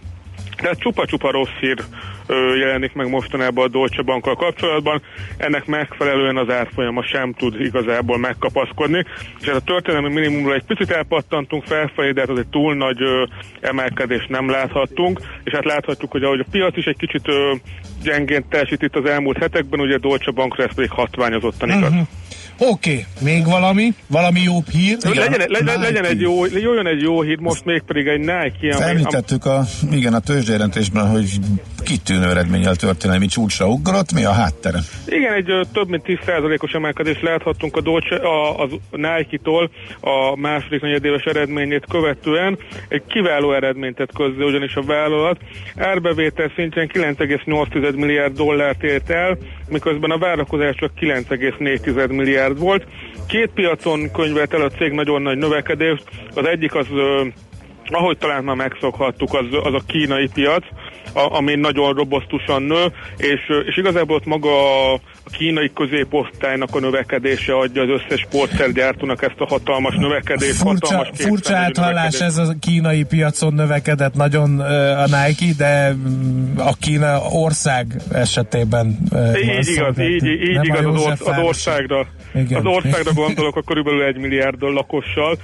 tehát 0.61 0.79
csupa-csupa 0.79 1.31
rossz 1.31 1.59
hír 1.61 1.79
ö, 2.27 2.57
jelenik 2.57 2.93
meg 2.93 3.09
mostanában 3.09 3.65
a 3.65 3.69
Deutsche 3.69 4.03
Bankkal 4.03 4.35
kapcsolatban. 4.35 5.03
Ennek 5.37 5.67
megfelelően 5.67 6.37
az 6.37 6.51
árfolyama 6.51 7.03
sem 7.03 7.33
tud 7.33 7.61
igazából 7.61 8.19
megkapaszkodni. 8.19 9.05
És 9.41 9.47
ez 9.47 9.57
a 9.57 9.61
történelmi 9.61 10.13
minimumról 10.13 10.55
egy 10.55 10.65
picit 10.65 10.91
elpattantunk 10.91 11.65
felfelé, 11.65 12.11
de 12.11 12.21
hát 12.21 12.31
az 12.31 12.39
egy 12.39 12.49
túl 12.49 12.75
nagy 12.75 13.03
ö, 13.03 13.25
emelkedés 13.61 14.27
nem 14.29 14.51
láthattunk. 14.51 15.21
És 15.45 15.53
hát 15.53 15.65
láthatjuk, 15.65 16.11
hogy 16.11 16.23
ahogy 16.23 16.41
a 16.41 16.51
piac 16.51 16.77
is 16.77 16.85
egy 16.85 16.97
kicsit 16.97 17.29
ö, 17.29 17.55
gyengén 18.03 18.45
teljesít 18.49 18.83
itt 18.83 18.97
az 18.97 19.05
elmúlt 19.05 19.39
hetekben, 19.39 19.81
ugye 19.81 19.95
a 19.95 19.99
Deutsche 19.99 20.31
Bankra 20.31 20.65
ez 20.65 20.75
pedig 20.75 20.91
hatványozottan 20.91 21.69
igaz. 21.69 21.91
Uh-huh. 21.91 22.07
Oké, 22.61 22.91
okay. 22.91 23.05
még 23.21 23.45
valami? 23.45 23.95
Valami 24.07 24.41
jó 24.41 24.63
hír? 24.71 24.97
Igen, 25.11 25.31
legyen, 25.31 25.47
legyen, 25.49 25.81
legyen 25.81 26.05
egy 26.05 26.21
jó, 26.21 26.45
jöjjön 26.47 26.87
egy 26.87 27.03
jó 27.03 27.23
hír, 27.23 27.39
most 27.39 27.65
még 27.65 27.83
pedig 27.83 28.07
egy 28.07 28.19
Nike. 28.19 28.85
Említettük 28.85 29.45
a, 29.45 29.65
igen, 29.91 30.15
a 30.15 30.21
tőzsdérentésben, 30.21 31.09
hogy 31.11 31.29
kitűnő 31.85 32.29
eredménnyel 32.31 32.77
történelmi 32.77 33.27
csúcsra 33.27 33.67
ugrott. 33.67 34.13
Mi 34.13 34.25
a 34.25 34.33
háttere? 34.33 34.79
Igen, 35.07 35.33
egy 35.33 35.67
több 35.73 35.89
mint 35.89 36.03
10%-os 36.07 36.73
emelkedést 36.73 37.23
láthattunk 37.23 37.77
a, 37.77 37.81
Dolce, 37.81 38.17
a, 38.17 38.63
a 38.63 38.69
Nike-tól 38.91 39.71
a 40.01 40.37
második 40.37 40.81
negyedéves 40.81 41.23
eredményét 41.23 41.85
követően. 41.89 42.59
Egy 42.89 43.03
kiváló 43.07 43.53
eredményt 43.53 43.97
tett 43.97 44.13
közzé 44.13 44.43
ugyanis 44.43 44.75
a 44.75 44.83
vállalat. 44.83 45.39
Árbevétel 45.77 46.53
szintjén 46.57 46.91
9,8 46.93 47.97
milliárd 47.97 48.37
dollárt 48.37 48.83
ért 48.83 49.11
el, 49.11 49.39
miközben 49.69 50.11
a 50.11 50.19
várakozás 50.19 50.75
csak 50.75 50.91
9,4 51.01 52.09
milliárd 52.09 52.48
volt. 52.57 52.87
Két 53.29 53.51
piacon 53.55 54.11
könyvelt 54.11 54.55
el 54.55 54.63
a 54.63 54.71
cég 54.71 54.93
nagyon 54.93 55.23
nagy 55.23 55.37
növekedést. 55.37 56.05
Az 56.35 56.47
egyik 56.47 56.75
az 56.75 56.87
ahogy 57.95 58.19
talán 58.19 58.45
már 58.45 58.57
megszokhattuk, 58.57 59.35
az, 59.35 59.47
az 59.63 59.75
a 59.75 59.83
kínai 59.87 60.29
piac, 60.35 60.65
a, 61.13 61.37
ami 61.37 61.55
nagyon 61.55 61.95
robosztusan 61.95 62.63
nő, 62.63 62.85
és, 63.17 63.41
és 63.67 63.77
igazából 63.77 64.17
ott 64.17 64.25
maga 64.25 64.51
a 64.95 65.01
kínai 65.31 65.71
középosztálynak 65.75 66.75
a 66.75 66.81
növekedése 66.81 67.55
adja 67.55 67.83
az 67.83 67.89
összes 67.89 68.21
sportszergyártónak 68.21 69.23
ezt 69.23 69.39
a 69.39 69.47
hatalmas 69.47 69.95
növekedést. 69.95 70.55
Furcsa, 70.55 70.97
hatalmas 70.97 71.09
furcsa 71.13 71.57
áthallás 71.57 72.21
ez 72.21 72.37
a 72.37 72.55
kínai 72.61 73.05
piacon 73.05 73.55
növekedett 73.55 74.15
nagyon 74.15 74.61
a 74.61 75.05
Nike, 75.05 75.55
de 75.57 75.93
mm, 75.93 76.59
a 76.59 76.73
Kína 76.81 77.21
ország 77.31 77.87
esetében 78.13 78.99
így 79.43 79.69
igaz, 79.69 79.99
így, 79.99 80.25
így 80.25 80.65
igaz 80.65 80.85
az, 80.85 81.03
orsz, 81.03 81.27
az 81.27 81.39
országra. 81.39 82.07
Igen. 82.35 82.59
Az 82.59 82.75
országra 82.75 83.13
gondolok 83.13 83.57
a 83.57 83.63
körülbelül 83.63 84.03
egy 84.03 84.17
milliárd 84.17 84.63
lakossal, 84.63 85.39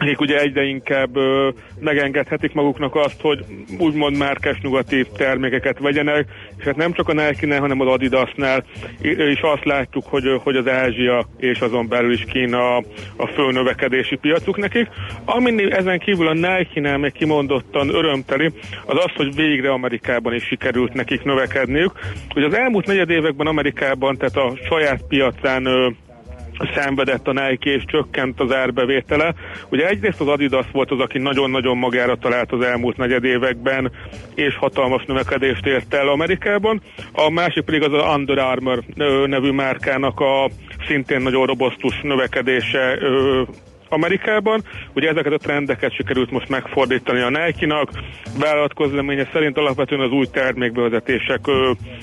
akik 0.00 0.20
ugye 0.20 0.40
egyre 0.40 0.62
inkább 0.62 1.16
ö, 1.16 1.48
megengedhetik 1.80 2.52
maguknak 2.52 2.94
azt, 2.94 3.20
hogy 3.20 3.44
úgymond 3.78 4.16
márkás 4.16 4.58
nyugati 4.62 5.06
termékeket 5.16 5.78
vegyenek, 5.78 6.26
és 6.58 6.64
hát 6.64 6.76
nem 6.76 6.92
csak 6.92 7.08
a 7.08 7.12
nike 7.12 7.58
hanem 7.58 7.80
az 7.80 7.86
Adidasnál 7.86 8.64
is 9.02 9.40
azt 9.40 9.64
látjuk, 9.64 10.04
hogy, 10.06 10.40
hogy 10.42 10.56
az 10.56 10.68
Ázsia 10.68 11.26
és 11.38 11.60
azon 11.60 11.88
belül 11.88 12.12
is 12.12 12.24
Kína 12.24 12.76
a, 12.76 13.26
fő 13.26 13.50
növekedési 13.52 14.16
piacuk 14.16 14.56
nekik. 14.56 14.88
Ami 15.24 15.72
ezen 15.72 15.98
kívül 15.98 16.28
a 16.28 16.32
Nike-nál 16.32 16.98
még 16.98 17.12
kimondottan 17.12 17.88
örömteli, 17.88 18.50
az 18.86 18.96
az, 19.04 19.12
hogy 19.14 19.34
végre 19.34 19.70
Amerikában 19.72 20.34
is 20.34 20.44
sikerült 20.44 20.92
nekik 20.92 21.22
növekedniük. 21.22 21.92
Ugye 22.34 22.46
az 22.46 22.54
elmúlt 22.54 22.86
negyed 22.86 23.10
években 23.10 23.46
Amerikában, 23.46 24.16
tehát 24.16 24.36
a 24.36 24.52
saját 24.68 25.02
piacán 25.08 25.64
ö, 25.66 25.88
szenvedett 26.74 27.28
a 27.28 27.32
Nike 27.32 27.70
és 27.70 27.84
csökkent 27.86 28.40
az 28.40 28.52
árbevétele. 28.52 29.34
Ugye 29.68 29.88
egyrészt 29.88 30.20
az 30.20 30.28
Adidas 30.28 30.66
volt 30.72 30.90
az, 30.90 31.00
aki 31.00 31.18
nagyon-nagyon 31.18 31.76
magára 31.76 32.16
talált 32.16 32.52
az 32.52 32.60
elmúlt 32.60 32.96
negyed 32.96 33.24
években, 33.24 33.92
és 34.34 34.56
hatalmas 34.56 35.04
növekedést 35.04 35.66
ért 35.66 35.94
el 35.94 36.08
Amerikában. 36.08 36.82
A 37.12 37.30
másik 37.30 37.64
pedig 37.64 37.82
az 37.82 37.92
a 37.92 38.14
Under 38.16 38.38
Armour 38.38 38.82
nevű 39.26 39.50
márkának 39.50 40.20
a 40.20 40.50
szintén 40.86 41.20
nagyon 41.20 41.46
robosztus 41.46 42.00
növekedése 42.02 42.98
Amerikában. 43.90 44.62
Ugye 44.94 45.08
ezeket 45.08 45.32
a 45.32 45.38
trendeket 45.38 45.94
sikerült 45.94 46.30
most 46.30 46.48
megfordítani 46.48 47.20
a 47.20 47.28
Nike-nak. 47.28 47.90
Vállalat 48.38 48.72
szerint 49.32 49.56
alapvetően 49.56 50.00
az 50.00 50.10
új 50.10 50.26
termékbevezetések 50.26 51.40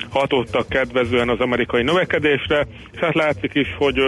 hatottak 0.10 0.70
kedvezően 0.70 1.30
az 1.30 1.40
amerikai 1.40 1.84
növekedésre, 1.84 2.68
és 2.92 3.00
hát 3.00 3.16
látszik 3.16 3.54
is, 3.54 3.76
hogy 3.78 4.00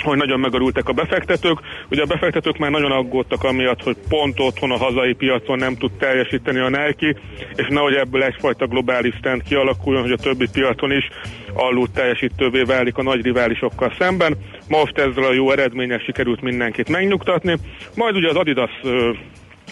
hogy 0.00 0.16
nagyon 0.16 0.40
megarultak 0.40 0.88
a 0.88 0.92
befektetők. 0.92 1.58
Ugye 1.90 2.02
a 2.02 2.06
befektetők 2.06 2.58
már 2.58 2.70
nagyon 2.70 2.92
aggódtak 2.92 3.44
amiatt, 3.44 3.82
hogy 3.82 3.96
pont 4.08 4.40
otthon 4.40 4.70
a 4.70 4.76
hazai 4.76 5.12
piacon 5.12 5.58
nem 5.58 5.76
tud 5.76 5.92
teljesíteni 5.92 6.58
a 6.58 6.68
Nike, 6.68 7.20
és 7.54 7.66
nehogy 7.68 7.94
ebből 7.94 8.22
egyfajta 8.22 8.66
globális 8.66 9.14
trend 9.22 9.42
kialakuljon, 9.42 10.02
hogy 10.02 10.12
a 10.12 10.16
többi 10.16 10.46
piacon 10.52 10.92
is 10.92 11.08
alul 11.54 11.86
teljesítővé 11.94 12.62
válik 12.62 12.96
a 12.96 13.02
nagy 13.02 13.22
riválisokkal 13.22 13.94
szemben. 13.98 14.36
Most 14.68 14.98
ezzel 14.98 15.24
a 15.24 15.32
jó 15.32 15.50
eredménnyel 15.50 15.98
sikerült 15.98 16.40
mindenkit 16.40 16.88
megnyugtatni. 16.88 17.56
Majd 17.94 18.16
ugye 18.16 18.28
az 18.28 18.36
Adidas 18.36 18.70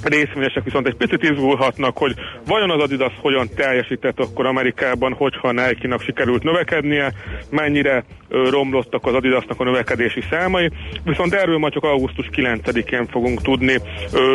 részvényesek 0.03 0.65
viszont 0.65 0.87
egy 0.87 0.95
picit 0.97 1.23
izgulhatnak, 1.23 1.99
hogy 1.99 2.15
vajon 2.47 2.71
az 2.71 2.83
Adidas 2.83 3.13
hogyan 3.21 3.49
teljesített 3.57 4.19
akkor 4.21 4.47
Amerikában, 4.47 5.13
hogyha 5.13 5.53
Nike-nak 5.53 6.03
sikerült 6.03 6.43
növekednie, 6.43 7.13
mennyire 7.51 8.05
romlottak 8.29 9.07
az 9.07 9.15
Adidasnak 9.15 9.61
a 9.61 9.65
növekedési 9.65 10.23
számai, 10.31 10.71
viszont 11.05 11.33
erről 11.33 11.59
majd 11.59 11.73
csak 11.73 11.85
augusztus 11.85 12.29
9-én 12.33 13.07
fogunk 13.07 13.43
tudni 13.43 13.81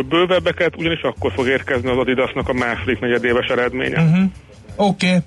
bővebbeket, 0.09 0.75
ugyanis 0.77 1.01
akkor 1.01 1.31
fog 1.31 1.47
érkezni 1.47 1.89
az 1.89 1.97
Adidasnak 1.97 2.49
a 2.49 2.53
második 2.53 2.99
negyedéves 2.99 3.47
eredménye. 3.47 4.01
Uh-huh. 4.01 4.23
Oké. 4.75 5.07
Okay. 5.07 5.19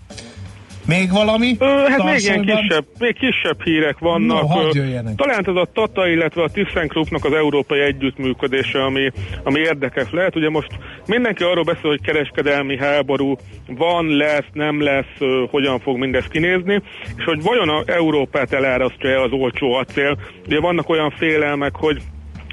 Még 0.88 1.10
valami? 1.10 1.56
Ö, 1.58 1.64
hát 1.88 2.04
még 2.04 2.20
ilyen 2.20 2.44
kisebb, 2.44 2.84
még 2.98 3.14
kisebb 3.18 3.62
hírek 3.62 3.98
vannak. 3.98 4.48
No, 4.48 4.60
Ö, 4.60 4.90
talán 5.16 5.44
ez 5.46 5.56
a 5.56 5.68
Tata, 5.72 6.08
illetve 6.08 6.42
a 6.42 6.48
ThyssenKruppnak 6.48 7.24
az 7.24 7.32
európai 7.32 7.80
együttműködése, 7.80 8.84
ami, 8.84 9.10
ami 9.42 9.60
érdekes 9.60 10.10
lehet. 10.10 10.36
Ugye 10.36 10.50
most 10.50 10.68
mindenki 11.06 11.42
arról 11.42 11.64
beszél, 11.64 11.90
hogy 11.90 12.00
kereskedelmi 12.00 12.76
háború 12.76 13.36
van, 13.66 14.06
lesz, 14.16 14.48
nem 14.52 14.82
lesz, 14.82 15.14
ö, 15.18 15.44
hogyan 15.50 15.78
fog 15.80 15.98
mindez 15.98 16.24
kinézni, 16.28 16.82
és 17.16 17.24
hogy 17.24 17.42
vajon 17.42 17.68
a 17.68 17.82
Európát 17.86 18.52
elárasztja 18.52 19.22
az 19.22 19.32
olcsó 19.32 19.72
acél. 19.72 20.18
Ugye 20.46 20.60
vannak 20.60 20.88
olyan 20.88 21.10
félelmek, 21.10 21.76
hogy 21.76 22.02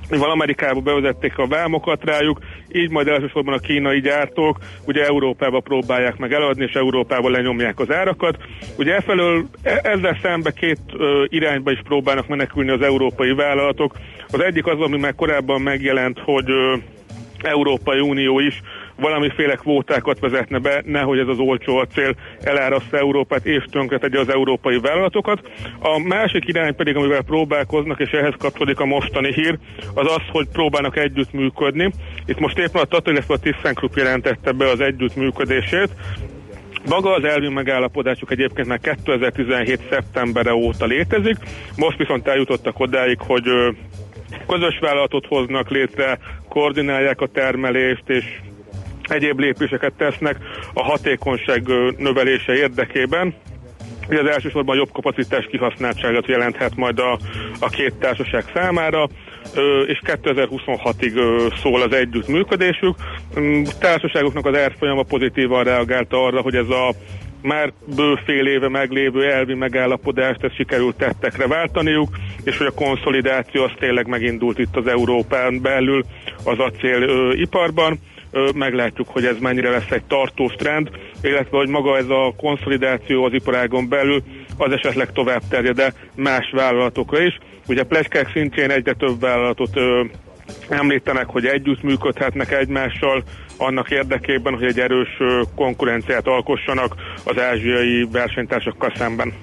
mivel 0.10 0.30
Amerikába 0.30 0.80
bevezették 0.80 1.38
a 1.38 1.48
vámokat 1.48 2.04
rájuk, 2.04 2.40
így 2.72 2.90
majd 2.90 3.08
elsősorban 3.08 3.54
a 3.54 3.60
kínai 3.60 4.00
gyártók 4.00 4.58
ugye 4.86 5.06
Európába 5.06 5.60
próbálják 5.60 6.18
meg 6.18 6.34
eladni, 6.34 6.64
és 6.64 6.74
Európába 6.74 7.30
lenyomják 7.30 7.80
az 7.80 7.92
árakat. 7.92 8.38
Ugye 8.78 8.96
efelől 8.96 9.46
e- 9.64 9.80
ezzel 9.84 10.18
szembe 10.22 10.52
két 10.52 10.80
ö, 10.98 11.24
irányba 11.28 11.72
is 11.72 11.80
próbálnak 11.84 12.28
menekülni 12.28 12.70
az 12.70 12.82
európai 12.82 13.34
vállalatok. 13.34 13.96
Az 14.32 14.40
egyik 14.40 14.66
az, 14.66 14.80
ami 14.80 14.98
már 14.98 15.16
korábban 15.16 15.62
megjelent, 15.62 16.20
hogy 16.20 16.50
ö, 16.50 16.76
Európai 17.42 18.00
Unió 18.00 18.40
is 18.40 18.62
valamiféle 18.96 19.56
kvótákat 19.56 20.20
vezetne 20.20 20.60
be, 20.60 20.82
nehogy 20.86 21.20
ez 21.20 21.28
az 21.28 21.40
olcsó 21.40 21.78
acél 21.78 22.16
eláraszta 22.42 22.98
Európát 22.98 23.46
és 23.46 23.64
tönkretegye 23.72 24.20
az 24.20 24.30
európai 24.30 24.80
vállalatokat. 24.80 25.50
A 25.80 26.00
másik 26.00 26.48
irány 26.48 26.76
pedig, 26.76 26.96
amivel 26.96 27.22
próbálkoznak, 27.22 28.00
és 28.00 28.10
ehhez 28.10 28.34
kapcsolódik 28.38 28.80
a 28.80 28.86
mostani 28.86 29.34
hír, 29.34 29.58
az 29.94 30.12
az, 30.12 30.22
hogy 30.32 30.48
próbálnak 30.52 30.98
együttműködni. 30.98 31.92
Itt 32.26 32.40
most 32.40 32.58
éppen 32.58 32.82
a 32.82 32.86
Tata, 32.86 33.12
illetve 33.12 33.34
a 33.34 33.38
ThyssenKrupp 33.38 33.96
jelentette 33.96 34.52
be 34.52 34.70
az 34.70 34.80
együttműködését, 34.80 35.90
maga 36.90 37.14
az 37.14 37.24
elvi 37.24 37.50
megállapodásuk 37.50 38.32
egyébként 38.32 38.68
már 38.68 38.80
2017. 38.80 39.80
szeptembere 39.90 40.54
óta 40.54 40.86
létezik, 40.86 41.36
most 41.76 41.98
viszont 41.98 42.28
eljutottak 42.28 42.80
odáig, 42.80 43.18
hogy 43.20 43.44
közös 44.48 44.80
vállalatot 44.80 45.26
hoznak 45.26 45.70
létre, 45.70 46.18
koordinálják 46.50 47.22
a 47.22 47.28
termelést, 47.28 48.10
és 48.10 48.26
egyéb 49.08 49.40
lépéseket 49.40 49.94
tesznek 49.94 50.38
a 50.74 50.84
hatékonyság 50.84 51.64
növelése 51.98 52.54
érdekében. 52.56 53.36
Ugye 54.10 54.20
az 54.20 54.28
elsősorban 54.28 54.76
jobb 54.76 54.92
kapacitás 54.92 55.46
kihasználtságot 55.46 56.28
jelenthet 56.28 56.76
majd 56.76 57.00
a, 57.00 57.20
a 57.60 57.70
két 57.70 57.94
társaság 57.94 58.44
számára, 58.54 59.08
és 59.88 60.02
2026-ig 60.04 61.14
szól 61.62 61.82
az 61.82 61.94
együttműködésük. 61.94 62.96
Mm, 63.40 63.64
társaságoknak 63.80 64.46
az 64.46 64.58
árfolyama 64.58 65.04
pozitívan 65.04 65.64
reagálta 65.64 66.26
arra, 66.26 66.42
hogy 66.42 66.56
ez 66.56 66.70
a 66.70 66.94
már 67.42 67.74
bőfél 67.96 68.48
éve 68.48 68.70
meglévő 68.70 69.32
elvi 69.32 69.54
megállapodást, 69.54 70.44
ezt 70.44 70.56
sikerült 70.56 70.96
tettekre 70.96 71.48
váltaniuk, 71.48 72.10
és 72.44 72.58
hogy 72.58 72.68
a 72.68 72.72
konszolidáció 72.72 73.64
az 73.64 73.72
tényleg 73.80 74.08
megindult 74.08 74.60
itt 74.60 74.76
az 74.76 74.88
Európán 74.88 75.62
belül 75.62 76.04
az 76.44 76.60
acéliparban 76.60 78.00
meglátjuk, 78.56 79.08
hogy 79.10 79.26
ez 79.26 79.38
mennyire 79.40 79.70
lesz 79.70 79.92
egy 79.92 80.04
tartós 80.04 80.54
trend, 80.54 80.90
illetve 81.22 81.58
hogy 81.58 81.70
maga 81.70 81.98
ez 81.98 82.10
a 82.10 82.34
konszolidáció 82.38 83.24
az 83.24 83.34
iparágon 83.34 83.90
belül 83.90 84.24
az 84.58 84.72
esetleg 84.72 85.12
tovább 85.12 85.42
terjed 85.50 85.94
más 86.16 86.52
vállalatokra 86.52 87.22
is. 87.22 87.38
Ugye 87.68 87.84
plegykák 87.84 88.32
szintjén 88.32 88.72
egyre 88.72 88.94
több 88.94 89.20
vállalatot 89.20 89.76
ö, 89.76 90.04
említenek, 90.70 91.26
hogy 91.26 91.46
együtt 91.46 91.84
működhetnek 91.84 92.52
egymással 92.52 93.24
annak 93.58 93.92
érdekében, 93.92 94.54
hogy 94.54 94.64
egy 94.64 94.80
erős 94.80 95.18
konkurenciát 95.56 96.28
alkossanak 96.28 96.96
az 97.24 97.40
ázsiai 97.40 98.08
versenytársakkal 98.12 98.94
szemben. 98.98 99.34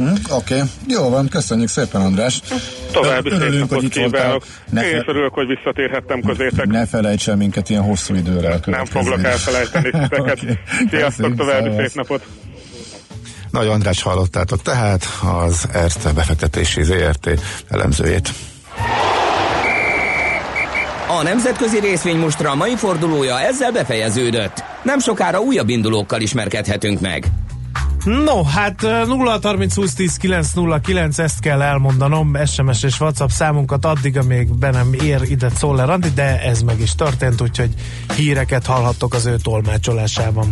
Mm, 0.00 0.12
Oké, 0.30 0.54
okay. 0.54 0.68
jó 0.88 1.08
van, 1.08 1.28
köszönjük 1.28 1.68
szépen 1.68 2.00
András. 2.00 2.40
További 2.92 3.30
szép 3.30 3.58
napot 3.58 3.88
kívánok. 3.88 4.44
Ne 4.70 4.90
Én 4.90 4.96
is 4.96 5.02
örülök, 5.06 5.34
hogy 5.34 5.46
visszatérhettem 5.46 6.20
közétek. 6.20 6.66
Ne 6.66 6.86
felejts 6.86 7.28
el 7.28 7.36
minket 7.36 7.70
ilyen 7.70 7.82
hosszú 7.82 8.14
időre 8.14 8.60
Nem 8.64 8.84
foglak 8.84 9.24
elfelejteni 9.24 9.90
titeket. 10.00 10.40
okay. 10.42 10.58
Sziasztok, 10.90 11.34
további 11.34 11.70
szép 11.76 11.94
napot. 11.94 12.26
Nagy 13.50 13.66
András 13.66 14.02
hallottátok 14.02 14.62
tehát 14.62 15.06
az 15.46 15.68
Erste 15.72 16.12
befektetési 16.12 16.82
ZRT 16.82 17.40
elemzőjét. 17.68 18.30
A 21.08 21.22
nemzetközi 21.22 21.80
részvénymustra 21.80 22.54
mai 22.54 22.76
fordulója 22.76 23.40
ezzel 23.40 23.72
befejeződött. 23.72 24.64
Nem 24.82 24.98
sokára 24.98 25.40
újabb 25.40 25.68
indulókkal 25.68 26.20
ismerkedhetünk 26.20 27.00
meg. 27.00 27.26
No, 28.04 28.42
hát 28.42 28.80
0 28.80 29.38
30 29.42 29.74
20 29.74 29.94
10 29.94 30.16
9 30.16 30.52
0 30.52 30.80
9, 30.80 31.18
ezt 31.18 31.40
kell 31.40 31.62
elmondanom, 31.62 32.36
SMS 32.46 32.82
és 32.82 33.00
WhatsApp 33.00 33.28
számunkat 33.28 33.84
addig, 33.84 34.16
amíg 34.18 34.58
be 34.58 34.70
nem 34.70 34.92
ér 34.92 35.22
ide 35.28 35.48
Czoller 35.48 35.98
de 35.98 36.40
ez 36.40 36.62
meg 36.62 36.80
is 36.80 36.94
történt, 36.94 37.40
úgyhogy 37.40 37.74
híreket 38.16 38.66
hallhattok 38.66 39.14
az 39.14 39.26
ő 39.26 39.36
tolmácsolásában. 39.36 40.48